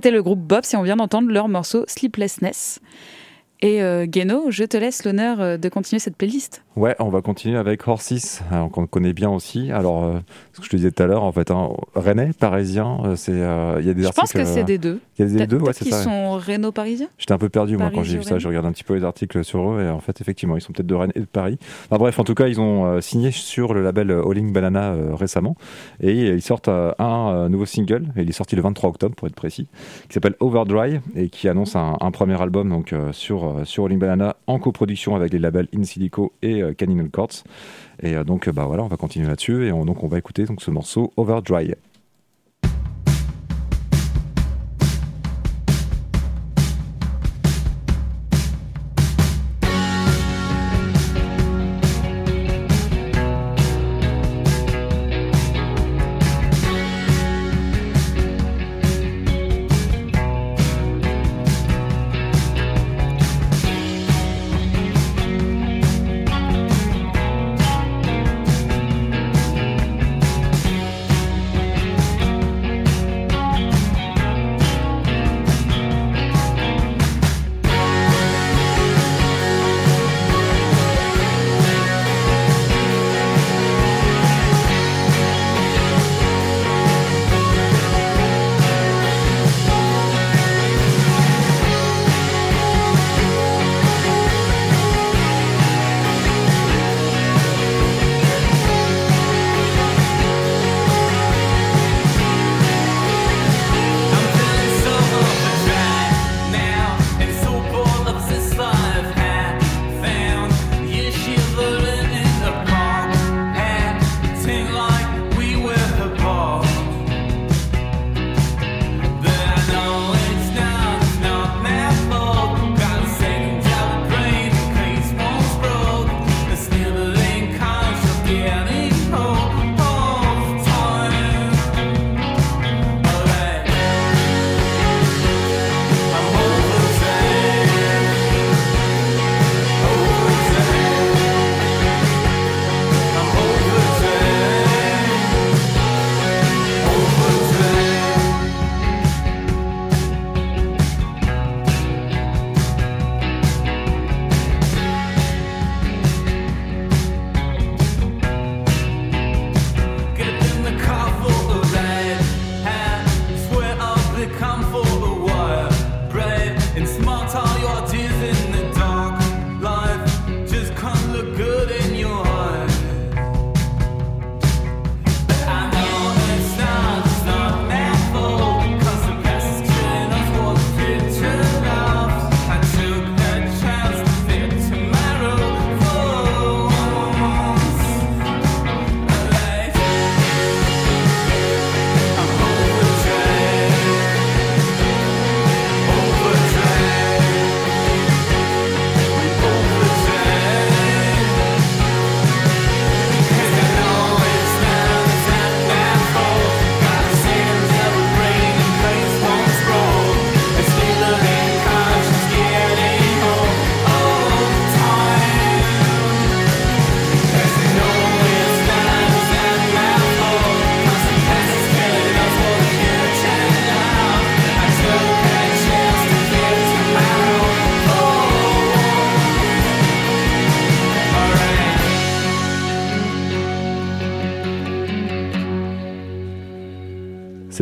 C'était 0.05 0.17
le 0.17 0.21
groupe 0.21 0.41
Bobs 0.41 0.65
et 0.71 0.75
on 0.75 0.83
vient 0.83 0.97
d'entendre 0.97 1.31
leur 1.31 1.47
morceau 1.47 1.83
Sleeplessness. 1.87 2.79
Et 3.65 3.81
euh, 3.81 4.05
Guéno, 4.05 4.51
je 4.51 4.63
te 4.63 4.77
laisse 4.77 5.03
l'honneur 5.05 5.41
euh, 5.41 5.57
de 5.57 5.69
continuer 5.69 5.99
cette 5.99 6.15
playlist. 6.15 6.63
Ouais, 6.75 6.93
on 6.99 7.07
va 7.07 7.21
continuer 7.21 7.57
avec 7.57 7.87
Horsis, 7.87 8.41
alors, 8.51 8.69
qu'on 8.69 8.85
connaît 8.85 9.13
bien 9.13 9.29
aussi. 9.29 9.71
Alors, 9.71 10.03
euh, 10.03 10.19
ce 10.51 10.59
que 10.59 10.65
je 10.65 10.69
te 10.71 10.75
disais 10.75 10.91
tout 10.91 11.01
à 11.01 11.05
l'heure, 11.05 11.23
en 11.23 11.31
fait, 11.31 11.49
hein, 11.49 11.69
Rennais, 11.95 12.31
parisien, 12.37 12.99
euh, 13.05 13.15
euh, 13.29 13.77
il 13.79 13.87
y 13.87 13.89
a 13.89 13.93
des 13.93 14.01
Je 14.01 14.07
articles. 14.07 14.21
pense 14.21 14.33
que 14.33 14.43
c'est 14.43 14.65
des 14.65 14.77
deux. 14.77 14.99
Il 15.17 15.21
y 15.21 15.25
a 15.25 15.37
des 15.37 15.47
deux, 15.47 15.57
ouais, 15.57 15.71
c'est 15.71 15.89
ça. 15.89 16.03
sont 16.03 16.33
réno-parisiens 16.33 17.07
J'étais 17.17 17.31
un 17.31 17.37
peu 17.37 17.47
perdu, 17.47 17.77
moi, 17.77 17.91
quand 17.93 18.03
j'ai 18.03 18.17
vu 18.17 18.23
ça. 18.23 18.39
Je 18.39 18.47
regarde 18.49 18.65
un 18.65 18.73
petit 18.73 18.83
peu 18.83 18.93
les 18.93 19.05
articles 19.05 19.41
sur 19.45 19.71
eux, 19.71 19.83
et 19.83 19.89
en 19.89 20.01
fait, 20.01 20.19
effectivement, 20.19 20.57
ils 20.57 20.61
sont 20.61 20.73
peut-être 20.73 20.87
de 20.87 20.95
Rennes 20.95 21.13
et 21.15 21.21
de 21.21 21.25
Paris. 21.25 21.57
Enfin, 21.85 21.97
bref, 21.97 22.19
en 22.19 22.25
tout 22.25 22.35
cas, 22.35 22.49
ils 22.49 22.59
ont 22.59 22.99
signé 22.99 23.31
sur 23.31 23.73
le 23.73 23.81
label 23.81 24.11
Alling 24.11 24.51
Banana 24.51 24.95
récemment, 25.13 25.55
et 26.01 26.27
ils 26.27 26.41
sortent 26.41 26.67
un 26.67 27.47
nouveau 27.47 27.65
single, 27.65 28.11
et 28.17 28.23
il 28.23 28.29
est 28.29 28.33
sorti 28.33 28.57
le 28.57 28.61
23 28.63 28.89
octobre, 28.89 29.15
pour 29.15 29.29
être 29.29 29.35
précis, 29.35 29.67
qui 30.09 30.13
s'appelle 30.13 30.35
Overdry, 30.41 30.99
et 31.15 31.29
qui 31.29 31.47
annonce 31.47 31.77
un, 31.77 31.95
un 32.01 32.11
premier 32.11 32.41
album 32.41 32.69
donc, 32.69 32.93
sur, 33.13 33.54
euh, 33.55 33.65
sur 33.65 33.85
Alling 33.85 33.99
Banana, 33.99 34.35
en 34.47 34.59
coproduction 34.59 35.15
avec 35.15 35.33
les 35.33 35.39
labels 35.39 35.67
In 35.75 35.83
Silico 35.83 36.33
et 36.41 36.61
euh, 36.61 36.73
Canyon 36.73 37.01
Records. 37.01 37.43
Et 38.01 38.15
euh, 38.15 38.23
donc, 38.23 38.49
bah 38.49 38.65
voilà, 38.65 38.83
on 38.83 38.87
va 38.87 38.97
continuer 38.97 39.27
là-dessus, 39.27 39.67
et 39.67 39.71
on, 39.71 39.85
donc 39.85 40.03
on 40.03 40.07
va 40.07 40.17
écouter 40.17 40.45
donc, 40.45 40.61
ce 40.61 40.71
morceau 40.71 41.11
Overdry. 41.17 41.73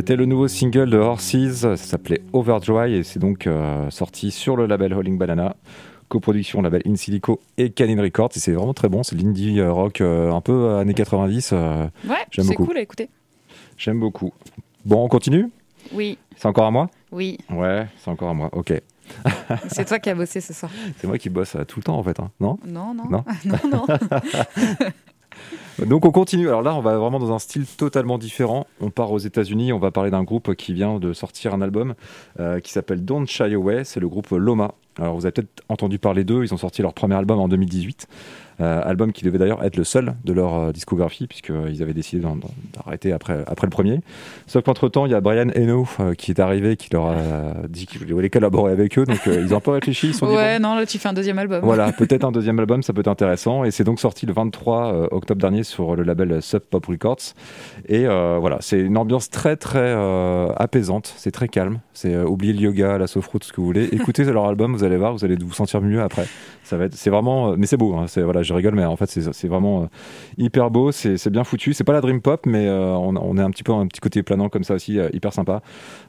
C'était 0.03 0.17
le 0.17 0.25
nouveau 0.25 0.49
single 0.49 0.89
de 0.89 0.97
Horses, 0.97 1.53
ça 1.53 1.77
s'appelait 1.77 2.19
Overdry 2.33 2.95
et 2.95 3.03
c'est 3.03 3.19
donc 3.19 3.47
euh, 3.47 3.89
sorti 3.89 4.31
sur 4.31 4.57
le 4.57 4.65
label 4.65 4.93
Holling 4.93 5.17
Banana, 5.17 5.55
coproduction 6.09 6.61
label 6.61 6.81
In 6.85 6.97
Silico 6.97 7.39
et 7.57 7.69
Canine 7.69 8.01
Records. 8.01 8.31
Et 8.35 8.39
c'est 8.39 8.51
vraiment 8.51 8.73
très 8.73 8.89
bon, 8.89 9.03
c'est 9.03 9.15
l'indie 9.15 9.61
euh, 9.61 9.71
rock 9.71 10.01
euh, 10.01 10.29
un 10.33 10.41
peu 10.41 10.75
années 10.75 10.93
90. 10.93 11.51
euh, 11.53 11.87
Ouais, 12.05 12.15
J'aime 12.31 12.43
c'est 12.47 12.55
cool 12.55 12.75
à 12.75 12.81
écouter. 12.81 13.09
J'aime 13.77 14.01
beaucoup. 14.01 14.33
Bon, 14.83 15.05
on 15.05 15.07
continue? 15.07 15.49
Oui, 15.93 16.17
C'est 16.35 16.49
encore 16.49 16.65
à 16.65 16.71
moi? 16.71 16.89
Oui. 17.13 17.37
Ouais, 17.49 17.87
c'est 18.03 18.11
encore 18.11 18.27
à 18.27 18.33
moi. 18.33 18.49
Ok. 18.51 18.73
C'est 19.69 19.85
toi 19.85 19.99
qui 19.99 20.09
as 20.09 20.15
bossé 20.15 20.41
ce 20.41 20.51
soir. 20.51 20.69
C'est 20.97 21.07
moi 21.07 21.17
qui 21.17 21.29
bosse 21.29 21.55
tout 21.69 21.79
le 21.79 21.83
temps 21.83 21.97
en 21.97 22.03
fait, 22.03 22.19
hein, 22.19 22.29
non? 22.41 22.59
Non, 22.67 22.93
non. 22.93 23.05
Non? 23.09 23.23
non, 23.45 23.57
non. 23.71 23.85
Donc 25.79 26.05
on 26.05 26.11
continue. 26.11 26.47
Alors 26.47 26.61
là, 26.61 26.75
on 26.75 26.81
va 26.81 26.97
vraiment 26.97 27.19
dans 27.19 27.33
un 27.33 27.39
style 27.39 27.65
totalement 27.65 28.17
différent. 28.17 28.67
On 28.79 28.89
part 28.89 29.11
aux 29.11 29.19
États-Unis. 29.19 29.73
On 29.73 29.79
va 29.79 29.91
parler 29.91 30.11
d'un 30.11 30.23
groupe 30.23 30.55
qui 30.55 30.73
vient 30.73 30.99
de 30.99 31.13
sortir 31.13 31.53
un 31.53 31.61
album 31.61 31.95
euh, 32.39 32.59
qui 32.59 32.71
s'appelle 32.71 33.03
Don't 33.03 33.25
Shy 33.25 33.53
Away. 33.53 33.83
C'est 33.83 33.99
le 33.99 34.07
groupe 34.07 34.29
Loma. 34.31 34.73
Alors 34.99 35.15
vous 35.15 35.25
avez 35.25 35.31
peut-être 35.31 35.63
entendu 35.69 35.99
parler 35.99 36.23
d'eux. 36.23 36.43
Ils 36.43 36.53
ont 36.53 36.57
sorti 36.57 36.81
leur 36.81 36.93
premier 36.93 37.15
album 37.15 37.39
en 37.39 37.47
2018. 37.47 38.07
Euh, 38.61 38.81
album 38.83 39.11
qui 39.13 39.25
devait 39.25 39.39
d'ailleurs 39.39 39.63
être 39.63 39.77
le 39.77 39.83
seul 39.83 40.13
de 40.25 40.31
leur 40.31 40.53
euh, 40.53 40.71
discographie 40.71 41.25
puisqu'ils 41.25 41.81
avaient 41.81 41.93
décidé 41.93 42.23
d'arrêter 42.73 43.11
après, 43.11 43.43
après 43.47 43.65
le 43.65 43.71
premier. 43.71 43.99
Sauf 44.45 44.63
qu'entre 44.63 44.89
temps, 44.89 45.07
il 45.07 45.11
y 45.11 45.15
a 45.15 45.21
Brian 45.21 45.49
Eno 45.55 45.87
euh, 45.99 46.13
qui 46.13 46.29
est 46.29 46.39
arrivé, 46.39 46.77
qui 46.77 46.89
leur 46.91 47.07
a 47.07 47.15
dit 47.67 47.87
qu'il 47.87 48.05
voulait 48.13 48.29
collaborer 48.29 48.71
avec 48.71 48.99
eux. 48.99 49.05
Donc 49.05 49.19
ils 49.25 49.53
ont 49.53 49.57
un 49.57 49.61
peu 49.61 49.71
réfléchi. 49.71 50.09
Ils 50.09 50.13
sont 50.13 50.27
dit, 50.27 50.35
Ouais, 50.35 50.59
non, 50.59 50.75
là 50.75 50.85
tu 50.85 50.99
fais 50.99 51.09
un 51.09 51.13
deuxième 51.13 51.39
album. 51.39 51.61
voilà, 51.63 51.91
peut-être 51.97 52.23
un 52.23 52.31
deuxième 52.31 52.59
album, 52.59 52.83
ça 52.83 52.93
peut 52.93 53.01
être 53.01 53.07
intéressant. 53.07 53.63
Et 53.63 53.71
c'est 53.71 53.83
donc 53.83 53.99
sorti 53.99 54.27
le 54.27 54.33
23 54.33 54.93
euh, 54.93 55.07
octobre 55.09 55.41
dernier 55.41 55.62
sur 55.63 55.95
le 55.95 56.03
label 56.03 56.41
Sub 56.41 56.61
Pop 56.61 56.85
Records. 56.85 57.33
Et 57.87 58.05
voilà, 58.05 58.57
c'est 58.61 58.79
une 58.79 58.97
ambiance 58.97 59.29
très 59.29 59.55
très 59.55 59.93
apaisante, 60.57 61.13
c'est 61.17 61.31
très 61.31 61.47
calme. 61.47 61.79
C'est 61.93 62.17
oublier 62.17 62.53
le 62.53 62.59
yoga, 62.59 62.97
la 62.97 63.07
soft 63.07 63.31
tout 63.31 63.39
ce 63.41 63.53
que 63.53 63.61
vous 63.61 63.67
voulez. 63.67 63.89
Écoutez 63.91 64.23
leur 64.31 64.45
album, 64.45 64.73
vous 64.73 64.83
allez 64.83 64.97
voir, 64.97 65.13
vous 65.13 65.25
allez 65.25 65.35
vous 65.35 65.53
sentir 65.53 65.81
mieux 65.81 66.01
après. 66.01 66.25
Ça 66.63 66.77
va 66.77 66.85
être, 66.85 66.95
c'est 66.95 67.09
vraiment, 67.09 67.55
mais 67.57 67.65
c'est 67.65 67.77
beau. 67.77 67.95
Hein, 67.95 68.05
voilà, 68.17 68.43
je 68.43 68.53
rigole, 68.53 68.75
mais 68.75 68.85
en 68.85 68.95
fait 68.95 69.09
c'est 69.09 69.47
vraiment 69.47 69.89
hyper 70.37 70.71
beau, 70.71 70.91
c'est 70.91 71.29
bien 71.29 71.43
foutu. 71.43 71.73
C'est 71.73 71.83
pas 71.83 71.93
la 71.93 72.01
dream 72.01 72.21
pop, 72.21 72.45
mais 72.45 72.69
on, 72.69 73.15
on, 73.15 73.37
est 73.37 73.41
un 73.41 73.51
petit 73.51 73.63
peu 73.63 73.73
un 73.73 73.87
petit 73.87 74.01
côté 74.01 74.23
planant 74.23 74.49
comme 74.49 74.63
ça 74.63 74.75
aussi, 74.75 74.99
hyper 75.13 75.33
sympa. 75.33 75.61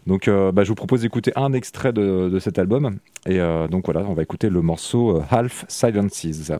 Donc 0.06 0.28
bah, 0.28 0.64
je 0.64 0.68
vous 0.68 0.74
propose 0.74 1.02
d'écouter 1.02 1.32
un 1.36 1.52
extrait 1.52 1.92
de, 1.92 2.28
de, 2.28 2.38
cet 2.38 2.58
album. 2.58 2.98
Et 3.26 3.38
donc 3.70 3.84
voilà, 3.86 4.04
on 4.08 4.14
va 4.14 4.22
écouter 4.22 4.48
le 4.50 4.62
morceau 4.62 5.22
Half 5.30 5.64
Silences. 5.68 6.52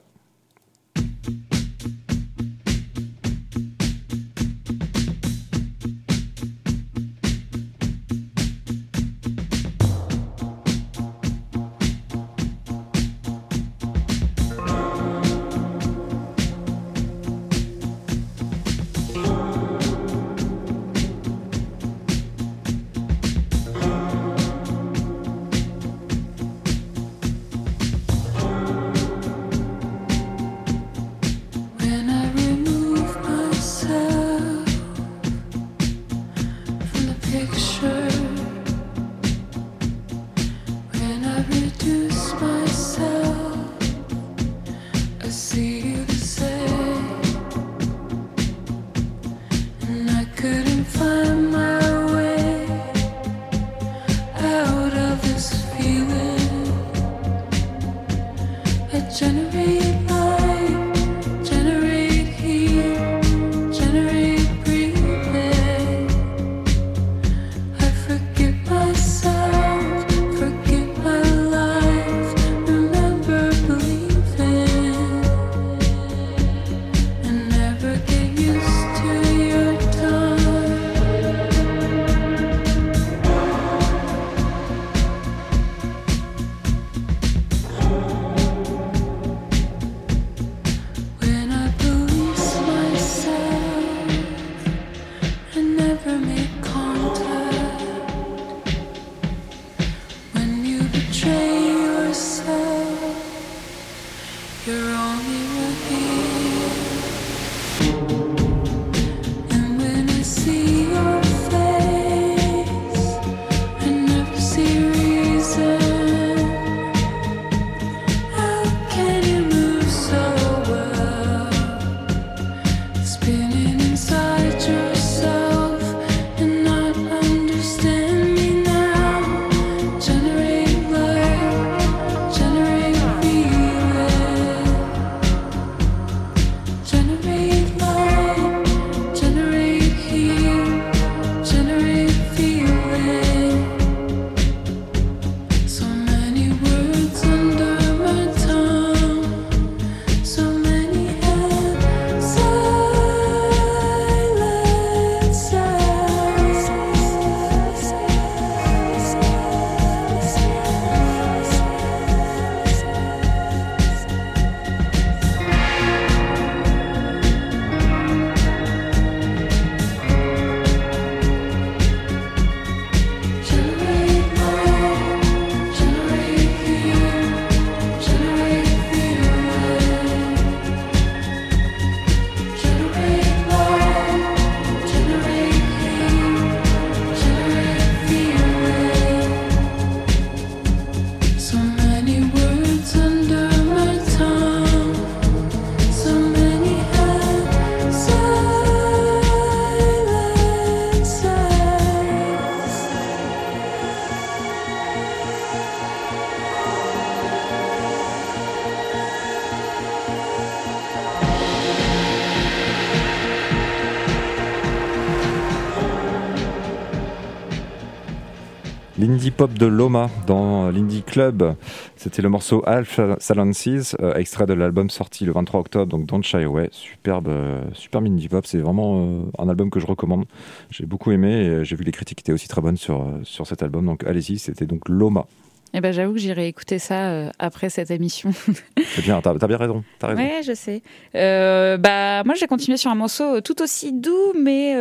Pop 219.35 219.53
de 219.53 219.67
Loma 219.67 220.11
dans 220.27 220.71
l'indie 220.71 221.03
club. 221.03 221.55
C'était 221.97 222.23
le 222.23 222.29
morceau 222.29 222.63
Half 222.67 223.01
Silences, 223.19 223.97
euh, 224.01 224.15
extrait 224.15 224.47
de 224.47 224.53
l'album 224.53 224.91
sorti 224.91 225.25
le 225.25 225.33
23 225.33 225.61
octobre, 225.61 225.87
donc 225.87 226.07
Don't 226.07 226.23
Shy 226.23 226.45
Away. 226.45 226.69
Superbe, 226.71 227.29
euh, 227.29 227.63
superbe 227.73 228.07
indie 228.07 228.29
pop. 228.29 228.47
C'est 228.47 228.59
vraiment 228.59 229.01
euh, 229.01 229.23
un 229.39 229.49
album 229.49 229.71
que 229.71 229.81
je 229.81 229.87
recommande. 229.87 230.27
J'ai 230.71 230.87
beaucoup 230.87 231.11
aimé 231.11 231.33
et 231.33 231.65
j'ai 231.65 231.75
vu 231.75 231.85
les 231.85 231.93
critiques 231.93 232.21
étaient 232.21 232.33
aussi 232.33 232.49
très 232.49 232.61
bonnes 232.61 232.77
sur, 232.77 233.07
sur 233.25 233.47
cet 233.47 233.63
album. 233.63 233.87
Donc 233.87 234.05
allez-y, 234.05 234.39
c'était 234.39 234.67
donc 234.67 234.89
Loma. 234.89 235.27
Eh 235.73 235.81
ben, 235.81 235.93
j'avoue 235.93 236.13
que 236.13 236.21
j'irai 236.21 236.47
écouter 236.47 236.79
ça 236.79 237.31
après 237.41 237.69
cette 237.69 237.91
émission. 237.91 238.31
C'est 238.85 239.03
bien, 239.03 239.21
t'as 239.21 239.33
as 239.33 239.47
bien 239.49 239.57
raison. 239.57 239.83
As 240.01 240.07
raison. 240.07 240.21
Ouais, 240.23 240.43
je 240.45 240.55
sais. 240.55 240.83
bah, 241.13 242.23
moi, 242.25 242.35
j'ai 242.37 242.47
continué 242.47 242.77
sur 242.77 242.93
un 242.93 242.95
morceau 242.95 243.41
tout 243.41 243.61
aussi 243.61 243.93
doux, 243.93 244.33
mais 244.41 244.77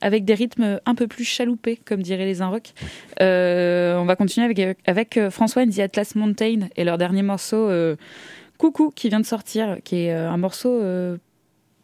avec 0.00 0.24
des 0.24 0.34
rythmes 0.34 0.80
un 0.84 0.94
peu 0.94 1.06
plus 1.06 1.24
chaloupés, 1.24 1.78
comme 1.84 2.02
diraient 2.02 2.24
les 2.24 2.42
Inrocks. 2.42 2.72
Euh, 3.20 3.96
on 3.96 4.04
va 4.04 4.16
continuer 4.16 4.76
avec, 4.86 5.16
euh, 5.16 5.30
François 5.30 5.62
and 5.62 5.70
the 5.70 5.80
Atlas 5.80 6.14
Mountain 6.14 6.68
et 6.76 6.84
leur 6.84 6.98
dernier 6.98 7.22
morceau, 7.22 7.68
euh, 7.68 7.96
Coucou, 8.58 8.90
qui 8.94 9.08
vient 9.08 9.20
de 9.20 9.26
sortir, 9.26 9.78
qui 9.84 10.06
est 10.06 10.12
un 10.12 10.38
morceau 10.38 10.80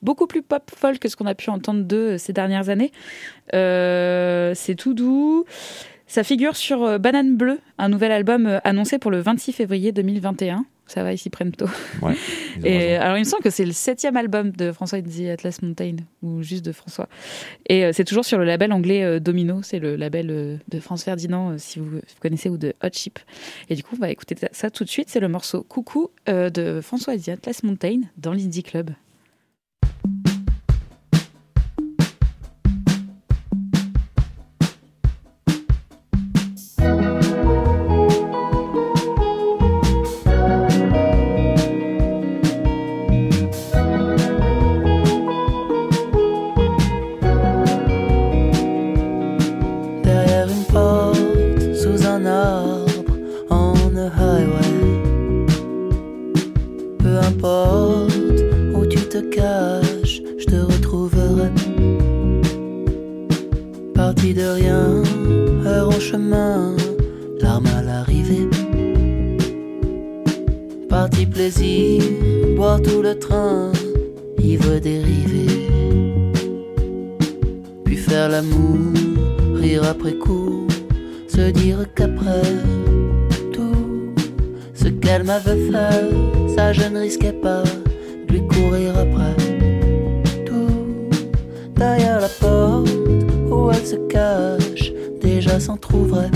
beaucoup 0.00 0.26
plus 0.26 0.40
pop 0.40 0.70
folk 0.74 0.98
que 0.98 1.08
ce 1.08 1.16
qu'on 1.16 1.26
a 1.26 1.34
pu 1.34 1.50
entendre 1.50 1.84
d'eux 1.84 2.16
ces 2.16 2.32
dernières 2.32 2.70
années. 2.70 2.92
c'est 3.52 4.74
tout 4.78 4.94
doux. 4.94 5.44
Ça 6.06 6.24
figure 6.24 6.56
sur 6.56 6.98
Banane 6.98 7.36
Bleue, 7.36 7.60
un 7.76 7.90
nouvel 7.90 8.10
album 8.10 8.58
annoncé 8.64 8.98
pour 8.98 9.10
le 9.10 9.20
26 9.20 9.52
février 9.52 9.92
2021. 9.92 10.64
Ça 10.86 11.02
va, 11.02 11.12
ils 11.12 11.18
s'y 11.18 11.30
prennent 11.30 11.52
tôt. 11.52 11.68
Ouais, 12.02 12.14
Et 12.64 12.96
alors, 12.96 13.16
il 13.16 13.20
me 13.20 13.24
semble 13.24 13.42
que 13.42 13.50
c'est 13.50 13.64
le 13.64 13.72
septième 13.72 14.16
album 14.16 14.50
de 14.50 14.72
François 14.72 15.00
the 15.00 15.28
Atlas 15.32 15.62
Mountain, 15.62 15.96
ou 16.22 16.42
juste 16.42 16.64
de 16.64 16.72
François. 16.72 17.08
Et 17.68 17.84
euh, 17.84 17.90
c'est 17.92 18.04
toujours 18.04 18.24
sur 18.24 18.38
le 18.38 18.44
label 18.44 18.72
anglais 18.72 19.02
euh, 19.02 19.20
Domino, 19.20 19.62
c'est 19.62 19.78
le 19.78 19.96
label 19.96 20.30
euh, 20.30 20.56
de 20.68 20.80
France 20.80 21.04
Ferdinand, 21.04 21.56
si 21.58 21.78
vous, 21.78 21.86
vous 21.86 22.00
connaissez, 22.20 22.48
ou 22.48 22.58
de 22.58 22.74
Hot 22.82 22.90
Chip. 22.92 23.18
Et 23.70 23.74
du 23.74 23.82
coup, 23.82 23.96
on 23.96 24.00
va 24.00 24.10
écouter 24.10 24.36
ça 24.52 24.70
tout 24.70 24.84
de 24.84 24.90
suite. 24.90 25.08
C'est 25.08 25.20
le 25.20 25.28
morceau 25.28 25.62
Coucou 25.62 26.10
de 26.26 26.80
François 26.82 27.16
the 27.16 27.28
Atlas 27.28 27.62
Mountain 27.62 28.02
dans 28.16 28.32
l'Indie 28.32 28.62
Club. 28.62 28.90
Te 59.12 59.20
caches, 59.28 60.22
je 60.38 60.46
te 60.46 60.56
retrouverai. 60.56 61.50
Parti 63.94 64.32
de 64.32 64.46
rien, 64.60 65.02
heure 65.66 65.88
en 65.88 66.00
chemin, 66.00 66.74
larmes 67.42 67.66
à 67.78 67.82
l'arrivée. 67.82 68.48
Parti 70.88 71.26
plaisir, 71.26 72.02
boire 72.56 72.80
tout 72.80 73.02
le 73.02 73.18
train, 73.18 73.70
ivre 74.38 74.78
dérivé. 74.78 75.46
Puis 77.84 77.96
faire 77.96 78.30
l'amour 78.30 78.78
rire 79.56 79.84
après 79.84 80.14
coup, 80.14 80.66
se 81.28 81.50
dire 81.50 81.84
qu'après 81.94 82.48
tout 83.52 84.14
ce 84.72 84.88
qu'elle 84.88 85.24
m'avait 85.24 85.70
fait, 85.70 86.54
ça 86.56 86.72
je 86.72 86.88
ne 86.88 87.00
risquais 87.00 87.34
pas 87.34 87.62
après. 88.70 89.36
Tout 90.46 91.10
derrière 91.76 92.20
la 92.20 92.28
porte 92.28 92.90
où 93.50 93.70
elle 93.70 93.86
se 93.86 93.96
cache, 94.08 94.92
déjà 95.20 95.58
s'en 95.58 95.76
trouverait. 95.76 96.30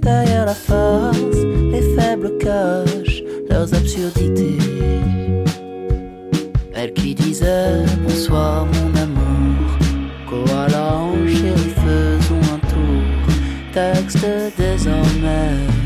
Derrière 0.00 0.46
la 0.46 0.54
farce, 0.54 1.42
les 1.70 1.82
faibles 1.96 2.36
cachent 2.38 3.22
leurs 3.48 3.72
absurdités. 3.74 4.58
Elle 6.74 6.92
qui 6.94 7.14
disait 7.14 7.84
bonsoir 8.02 8.66
mon 8.66 9.00
amour. 9.00 9.78
Koala 10.28 10.94
en 10.94 11.26
chéri, 11.26 11.68
faisons 11.84 12.44
un 12.54 12.60
tour. 12.72 13.34
Texte 13.72 14.26
désormais. 14.56 15.81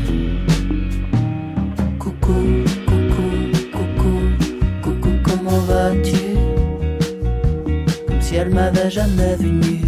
M'avait 8.57 8.89
jamais 8.89 9.35
vu 9.39 9.51
nu. 9.51 9.81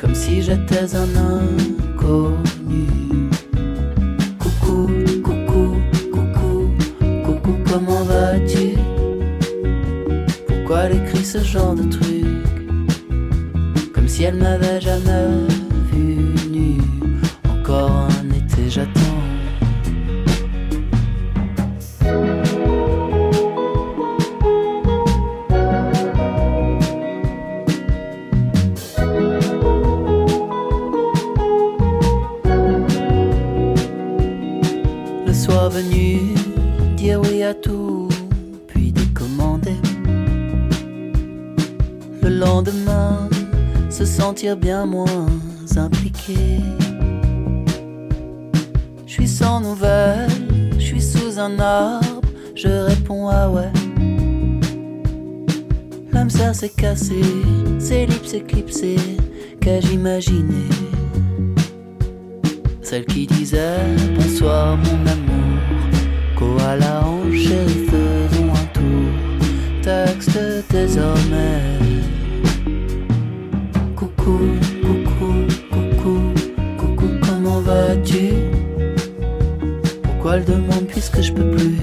Comme 0.00 0.14
si 0.14 0.42
j'étais 0.42 0.88
un 1.02 1.10
inconnu. 1.38 2.88
Coucou, 4.42 4.88
coucou, 5.26 5.66
coucou, 6.14 6.56
coucou, 7.24 7.54
comment 7.70 8.02
vas-tu? 8.10 8.66
Pourquoi 10.48 10.78
elle 10.84 10.96
écrit 11.00 11.24
ce 11.24 11.38
genre 11.52 11.74
de 11.80 11.84
truc? 11.96 12.26
Comme 13.94 14.08
si 14.08 14.24
elle 14.24 14.38
m'avait 14.44 14.80
jamais 14.80 15.22
dire 35.82 37.20
oui 37.22 37.42
à 37.42 37.54
tout, 37.54 38.08
puis 38.66 38.92
décommander. 38.92 39.76
Le 42.22 42.28
lendemain, 42.28 43.28
se 43.90 44.04
sentir 44.04 44.56
bien 44.56 44.86
moins 44.86 45.26
impliqué. 45.76 46.60
Je 49.06 49.12
suis 49.12 49.28
sans 49.28 49.60
nouvelles, 49.60 50.30
je 50.78 50.84
suis 50.84 51.02
sous 51.02 51.38
un 51.38 51.58
arbre, 51.58 52.22
je 52.54 52.68
réponds 52.68 53.28
ah 53.28 53.50
ouais. 53.50 53.72
L'âme 56.12 56.30
sœur 56.30 56.54
s'est 56.54 56.70
cassée, 56.70 57.22
ses 57.78 58.06
lips 58.06 58.32
éclipsés, 58.32 58.96
qu'ai-je 59.60 59.92
imaginé? 59.92 60.64
Celle 62.82 63.04
qui 63.04 63.26
disait 63.26 63.80
bonsoir 64.16 64.76
mon 64.76 65.06
amour, 65.10 65.35
koala 66.36 67.02
en 67.06 67.32
chéri, 67.32 67.86
faisons 67.90 68.50
un 68.60 68.66
tour, 68.76 69.10
texte 69.82 70.38
désormais. 70.70 71.78
Coucou, 73.96 74.38
coucou, 74.86 75.32
coucou, 75.72 76.18
coucou, 76.78 77.08
comment 77.26 77.60
vas-tu? 77.60 78.26
Pourquoi 80.02 80.36
elle 80.36 80.44
demande 80.44 80.86
puisque 80.88 81.20
je 81.22 81.32
peux 81.32 81.50
plus 81.50 81.78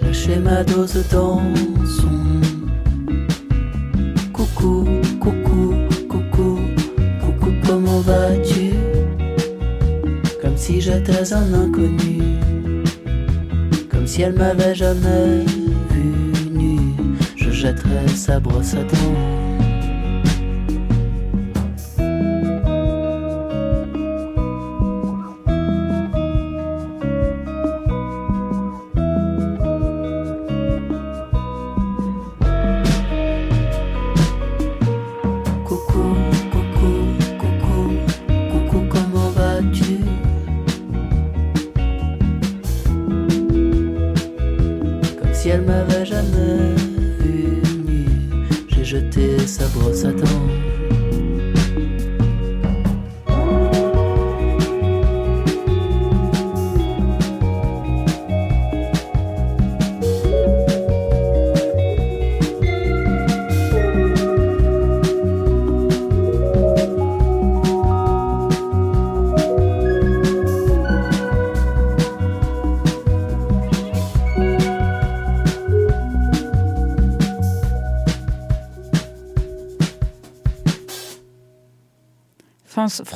Lâcher 0.00 0.36
ma 0.36 0.62
dose 0.62 1.04
dans 1.10 1.42
son 1.84 2.16
Coucou, 4.32 4.84
coucou, 5.20 5.74
coucou, 6.08 6.58
coucou, 7.20 7.50
comment 7.66 8.00
vas-tu? 8.00 8.70
Comme 10.40 10.56
si 10.56 10.80
j'étais 10.80 11.32
un 11.32 11.52
inconnu 11.54 12.35
si 14.16 14.22
elle 14.22 14.32
m'avait 14.32 14.74
jamais 14.74 15.44
vu 15.90 16.50
nu. 16.50 16.78
Je 17.36 17.50
jetterais 17.50 18.08
sa 18.08 18.40
brosse 18.40 18.72
à 18.72 18.82
dents 18.82 19.25
si 45.46 45.50
elle 45.50 45.62
m'avait 45.62 46.04
jamais 46.04 46.74
vu 47.20 47.62
j'ai 48.68 48.84
jeté 48.84 49.38
sa 49.46 49.64
brosse 49.68 50.04
à 50.04 50.10
dents. 50.10 50.65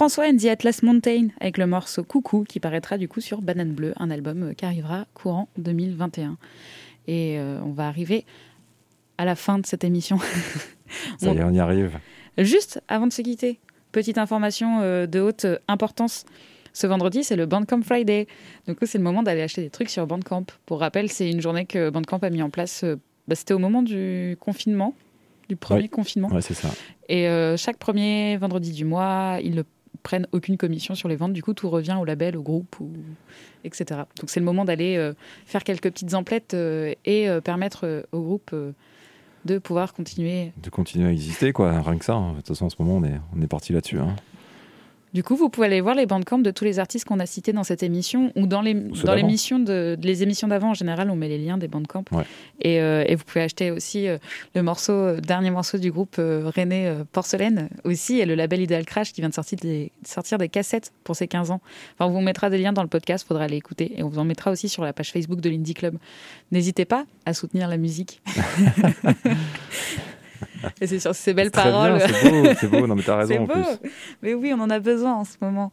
François 0.00 0.24
and 0.24 0.38
the 0.38 0.46
Atlas 0.46 0.82
Mountain 0.82 1.28
avec 1.42 1.58
le 1.58 1.66
morceau 1.66 2.02
Coucou 2.02 2.44
qui 2.48 2.58
paraîtra 2.58 2.96
du 2.96 3.06
coup 3.06 3.20
sur 3.20 3.42
Banane 3.42 3.72
Bleue, 3.72 3.92
un 3.98 4.10
album 4.10 4.44
euh, 4.44 4.54
qui 4.54 4.64
arrivera 4.64 5.04
courant 5.12 5.50
2021. 5.58 6.38
Et 7.06 7.38
euh, 7.38 7.60
on 7.62 7.72
va 7.72 7.86
arriver 7.86 8.24
à 9.18 9.26
la 9.26 9.34
fin 9.36 9.58
de 9.58 9.66
cette 9.66 9.84
émission. 9.84 10.18
Ça 11.18 11.34
y 11.34 11.36
est, 11.36 11.44
on 11.44 11.50
y 11.52 11.60
arrive. 11.60 11.98
Juste 12.38 12.80
avant 12.88 13.08
de 13.08 13.12
se 13.12 13.20
quitter, 13.20 13.60
petite 13.92 14.16
information 14.16 14.80
euh, 14.80 15.06
de 15.06 15.20
haute 15.20 15.44
importance. 15.68 16.24
ce 16.72 16.86
vendredi, 16.86 17.22
c'est 17.22 17.36
le 17.36 17.44
Bandcamp 17.44 17.82
Friday. 17.82 18.26
Du 18.66 18.74
coup, 18.74 18.86
c'est 18.86 18.96
le 18.96 19.04
moment 19.04 19.22
d'aller 19.22 19.42
acheter 19.42 19.60
des 19.60 19.68
trucs 19.68 19.90
sur 19.90 20.06
Bandcamp. 20.06 20.46
Pour 20.64 20.80
rappel, 20.80 21.10
c'est 21.10 21.30
une 21.30 21.42
journée 21.42 21.66
que 21.66 21.90
Bandcamp 21.90 22.20
a 22.22 22.30
mis 22.30 22.40
en 22.40 22.48
place. 22.48 22.86
bah, 23.28 23.34
C'était 23.34 23.52
au 23.52 23.58
moment 23.58 23.82
du 23.82 24.38
confinement, 24.40 24.94
du 25.50 25.56
premier 25.56 25.82
Ouais. 25.82 25.88
confinement. 25.88 26.28
Ouais, 26.28 26.40
c'est 26.40 26.54
ça. 26.54 26.70
Et 27.10 27.28
euh, 27.28 27.58
chaque 27.58 27.76
premier 27.76 28.38
vendredi 28.38 28.72
du 28.72 28.86
mois, 28.86 29.40
ils 29.42 29.54
ne 29.54 29.62
prennent 30.02 30.26
aucune 30.32 30.56
commission 30.56 30.94
sur 30.94 31.08
les 31.08 31.16
ventes. 31.16 31.32
Du 31.32 31.42
coup, 31.42 31.54
tout 31.54 31.68
revient 31.70 31.96
au 32.00 32.04
label, 32.04 32.36
au 32.36 32.42
groupe, 32.42 32.78
ou... 32.80 32.92
etc. 33.64 34.02
Donc, 34.18 34.30
c'est 34.30 34.40
le 34.40 34.46
moment 34.46 34.64
d'aller 34.64 34.96
euh, 34.96 35.12
faire 35.46 35.64
quelques 35.64 35.90
petites 35.90 36.14
emplettes 36.14 36.54
euh, 36.54 36.94
et 37.04 37.28
euh, 37.28 37.40
permettre 37.40 38.06
au 38.12 38.20
groupe 38.20 38.54
de 39.44 39.58
pouvoir 39.58 39.94
continuer. 39.94 40.52
De 40.62 40.68
continuer 40.70 41.08
à 41.08 41.12
exister, 41.12 41.52
quoi. 41.52 41.80
Rien 41.80 41.96
que 41.98 42.04
ça. 42.04 42.14
hein. 42.14 42.32
De 42.32 42.36
toute 42.36 42.48
façon, 42.48 42.66
en 42.66 42.70
ce 42.70 42.76
moment, 42.78 42.96
on 42.96 43.04
est, 43.04 43.20
on 43.36 43.40
est 43.40 43.46
parti 43.46 43.72
là-dessus. 43.72 43.98
hein. 43.98 44.16
Du 45.12 45.22
coup, 45.24 45.34
vous 45.34 45.48
pouvez 45.48 45.66
aller 45.66 45.80
voir 45.80 45.94
les 45.96 46.06
bandcamps 46.06 46.38
de 46.38 46.50
tous 46.52 46.64
les 46.64 46.78
artistes 46.78 47.04
qu'on 47.04 47.18
a 47.18 47.26
cités 47.26 47.52
dans 47.52 47.64
cette 47.64 47.82
émission 47.82 48.32
ou 48.36 48.46
dans 48.46 48.60
les 48.62 48.74
dans 48.74 48.90
d'avant. 49.02 49.14
l'émission 49.14 49.58
de, 49.58 49.96
de- 50.00 50.06
les 50.06 50.22
émissions 50.22 50.46
d'avant. 50.48 50.70
En 50.70 50.74
général, 50.74 51.10
on 51.10 51.16
met 51.16 51.28
les 51.28 51.38
liens 51.38 51.58
des 51.58 51.66
bandcamps. 51.68 52.04
Ouais. 52.12 52.24
Et, 52.60 52.80
euh, 52.80 53.04
et 53.06 53.16
vous 53.16 53.24
pouvez 53.24 53.42
acheter 53.42 53.70
aussi 53.72 54.06
euh, 54.06 54.18
le 54.54 54.62
morceau, 54.62 54.92
euh, 54.92 55.20
dernier 55.20 55.50
morceau 55.50 55.78
du 55.78 55.90
groupe 55.90 56.16
René 56.18 56.94
Porcelaine 57.12 57.68
aussi 57.84 58.20
et 58.20 58.24
le 58.26 58.34
label 58.36 58.60
Ideal 58.60 58.84
Crash 58.84 59.12
qui 59.12 59.20
vient 59.20 59.28
de 59.30 59.34
sortir 59.34 59.58
des, 59.60 59.90
sortir 60.04 60.38
des 60.38 60.48
cassettes 60.48 60.92
pour 61.02 61.16
ses 61.16 61.26
15 61.26 61.50
ans. 61.50 61.60
Enfin, 61.98 62.08
on 62.08 62.12
vous 62.12 62.20
mettra 62.20 62.48
des 62.50 62.58
liens 62.58 62.72
dans 62.72 62.82
le 62.82 62.88
podcast, 62.88 63.26
faudra 63.26 63.44
aller 63.44 63.56
écouter 63.56 63.92
et 63.96 64.02
on 64.02 64.08
vous 64.08 64.18
en 64.18 64.24
mettra 64.24 64.50
aussi 64.50 64.68
sur 64.68 64.84
la 64.84 64.92
page 64.92 65.10
Facebook 65.12 65.40
de 65.40 65.50
l'Indie 65.50 65.74
Club. 65.74 65.96
N'hésitez 66.52 66.84
pas 66.84 67.04
à 67.26 67.34
soutenir 67.34 67.68
la 67.68 67.76
musique. 67.78 68.20
et 70.80 70.86
c'est 70.86 70.98
sur 70.98 71.14
ces 71.14 71.34
belles 71.34 71.50
paroles. 71.50 71.96
bien, 71.96 72.06
C'est 72.06 72.30
beau, 72.30 72.48
c'est 72.60 72.70
beau. 72.70 72.86
Non, 72.86 72.94
mais 72.94 73.02
t'as 73.02 73.16
raison 73.24 73.42
en 73.42 73.46
plus. 73.46 73.64
Mais 74.22 74.34
oui, 74.34 74.52
on 74.56 74.60
en 74.60 74.70
a 74.70 74.78
besoin 74.78 75.14
en 75.14 75.24
ce 75.24 75.36
moment. 75.40 75.72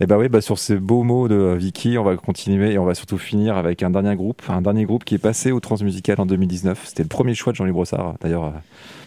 Et 0.00 0.06
bah 0.06 0.18
oui, 0.18 0.28
bah 0.28 0.40
sur 0.40 0.58
ces 0.58 0.76
beaux 0.76 1.04
mots 1.04 1.28
de 1.28 1.36
euh, 1.36 1.54
Vicky, 1.54 1.98
on 1.98 2.02
va 2.02 2.16
continuer 2.16 2.72
et 2.72 2.78
on 2.78 2.84
va 2.84 2.94
surtout 2.94 3.16
finir 3.16 3.56
avec 3.56 3.82
un 3.84 3.90
dernier 3.90 4.16
groupe, 4.16 4.42
un 4.48 4.60
dernier 4.60 4.84
groupe 4.84 5.04
qui 5.04 5.14
est 5.14 5.18
passé 5.18 5.52
au 5.52 5.60
Transmusical 5.60 6.20
en 6.20 6.26
2019. 6.26 6.82
C'était 6.84 7.04
le 7.04 7.08
premier 7.08 7.34
choix 7.34 7.52
de 7.52 7.56
Jean-Louis 7.56 7.72
Brossard, 7.72 8.14
d'ailleurs, 8.20 8.44
euh, 8.44 8.50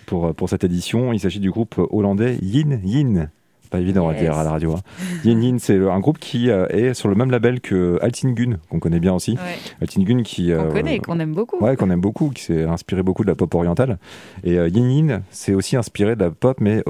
pour, 0.06 0.28
euh, 0.28 0.34
pour 0.34 0.48
cette 0.48 0.64
édition. 0.64 1.12
Il 1.12 1.20
s'agit 1.20 1.42
du 1.42 1.52
groupe 1.52 1.76
hollandais 1.92 2.38
Yin 2.42 2.80
Yin. 2.86 3.30
Pas 3.70 3.80
évident 3.80 4.08
à 4.08 4.14
Yes. 4.14 4.22
dire 4.22 4.38
à 4.38 4.44
la 4.44 4.52
radio. 4.52 4.74
hein. 4.76 4.82
Yin 5.26 5.42
Yin, 5.44 5.60
c'est 5.60 5.78
un 5.78 6.00
groupe 6.00 6.20
qui 6.20 6.50
euh, 6.50 6.68
est 6.70 6.94
sur 6.94 7.10
le 7.10 7.16
même 7.16 7.32
label 7.32 7.60
que 7.62 8.00
Altingun, 8.02 8.58
qu'on 8.70 8.80
connaît 8.80 9.00
bien 9.00 9.14
aussi. 9.14 9.32
Ouais. 9.34 9.38
Altingun 9.82 10.24
qui. 10.24 10.48
Qu'on 10.48 10.54
euh, 10.54 10.72
connaît 10.72 10.96
et 10.96 11.00
qu'on 11.00 11.20
aime 11.20 11.34
beaucoup. 11.34 11.58
Ouais, 11.64 11.76
qu'on 11.76 11.90
aime 11.90 12.02
beaucoup, 12.02 12.30
qui 12.30 12.44
s'est 12.44 12.64
inspiré 12.64 13.04
beaucoup 13.04 13.24
de 13.24 13.30
la 13.30 13.36
pop 13.36 13.54
orientale. 13.56 13.98
Et 14.44 14.58
euh, 14.58 14.70
Yin 14.70 14.90
Yin, 14.90 15.22
c'est 15.32 15.54
aussi 15.54 15.76
inspiré 15.76 16.16
de 16.16 16.24
la 16.26 16.32
pop, 16.32 16.58
mais 16.62 16.82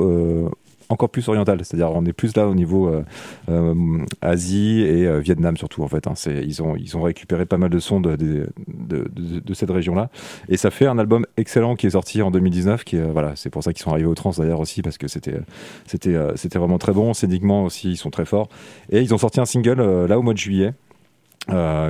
encore 0.89 1.09
plus 1.09 1.27
orientale. 1.27 1.59
C'est-à-dire, 1.63 1.91
on 1.91 2.05
est 2.05 2.13
plus 2.13 2.35
là 2.35 2.47
au 2.47 2.55
niveau 2.55 2.87
euh, 2.87 3.03
euh, 3.49 4.05
Asie 4.21 4.81
et 4.81 5.05
euh, 5.05 5.19
Vietnam 5.19 5.57
surtout. 5.57 5.83
En 5.83 5.87
fait, 5.87 6.07
hein. 6.07 6.13
Ils 6.27 6.61
ont 6.61 6.75
ils 6.75 6.95
ont 6.97 7.01
récupéré 7.01 7.45
pas 7.45 7.57
mal 7.57 7.69
de 7.69 7.79
sons 7.79 7.99
de 7.99 8.15
de, 8.15 9.53
cette 9.53 9.71
région-là. 9.71 10.09
Et 10.49 10.57
ça 10.57 10.71
fait 10.71 10.85
un 10.85 10.97
album 10.97 11.25
excellent 11.37 11.75
qui 11.75 11.87
est 11.87 11.91
sorti 11.91 12.21
en 12.21 12.31
2019. 12.31 12.83
Qui 12.83 12.97
est, 12.97 12.99
euh, 12.99 13.11
voilà, 13.11 13.35
c'est 13.35 13.49
pour 13.49 13.63
ça 13.63 13.73
qu'ils 13.73 13.83
sont 13.83 13.91
arrivés 13.91 14.07
au 14.07 14.15
trans 14.15 14.31
d'ailleurs 14.37 14.59
aussi 14.59 14.81
parce 14.81 14.97
que 14.97 15.07
c'était 15.07 15.39
c'était 15.85 16.17
c'était 16.35 16.59
vraiment 16.59 16.77
très 16.77 16.93
bon. 16.93 17.13
Scéniquement 17.13 17.63
aussi, 17.63 17.91
ils 17.91 17.97
sont 17.97 18.09
très 18.09 18.25
forts. 18.25 18.49
Et 18.89 19.01
ils 19.01 19.13
ont 19.13 19.17
sorti 19.17 19.39
un 19.39 19.45
single 19.45 20.05
là 20.05 20.17
au 20.19 20.21
mois 20.21 20.33
de 20.33 20.39
juillet. 20.39 20.73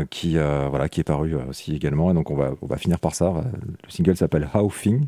qui 0.10 0.38
voilà 0.38 0.90
qui 0.90 1.00
est 1.02 1.04
paru 1.04 1.36
aussi 1.50 1.76
également 1.76 2.12
et 2.12 2.14
donc 2.14 2.30
on 2.30 2.36
va 2.36 2.52
on 2.62 2.68
va 2.68 2.78
finir 2.78 3.00
par 3.00 3.16
ça 3.16 3.34
le 3.64 3.90
single 3.90 4.16
s'appelle 4.16 4.48
How 4.54 4.72
Thing 4.72 5.08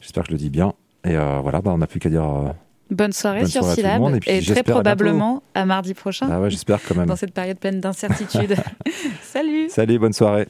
j'espère 0.00 0.22
que 0.22 0.28
je 0.28 0.32
le 0.32 0.38
dis 0.38 0.48
bien 0.48 0.72
et 1.04 1.16
voilà 1.16 1.60
bah 1.60 1.72
on 1.74 1.78
n'a 1.78 1.86
plus 1.86 2.00
qu'à 2.00 2.08
dire 2.08 2.54
Bonne 2.90 3.12
soirée 3.12 3.40
Bonne 3.40 3.48
sur 3.48 3.64
soirée 3.64 4.20
et, 4.26 4.40
très 4.42 4.62
probablement 4.62 5.42
à, 5.54 5.66
mardi 5.66 5.94
prochain. 5.94 6.28
Ah 6.30 6.40
ouais, 6.40 6.50
j'espère 6.50 6.80
quand 6.82 6.94
même. 6.94 7.06
Dans 7.06 7.16
cette 7.16 7.34
période 7.34 7.58
pleine 7.58 7.80
d'incertitude. 7.80 8.56
Salut. 9.22 9.68
Salut, 9.68 9.98
bonne 9.98 10.12
soirée. 10.14 10.48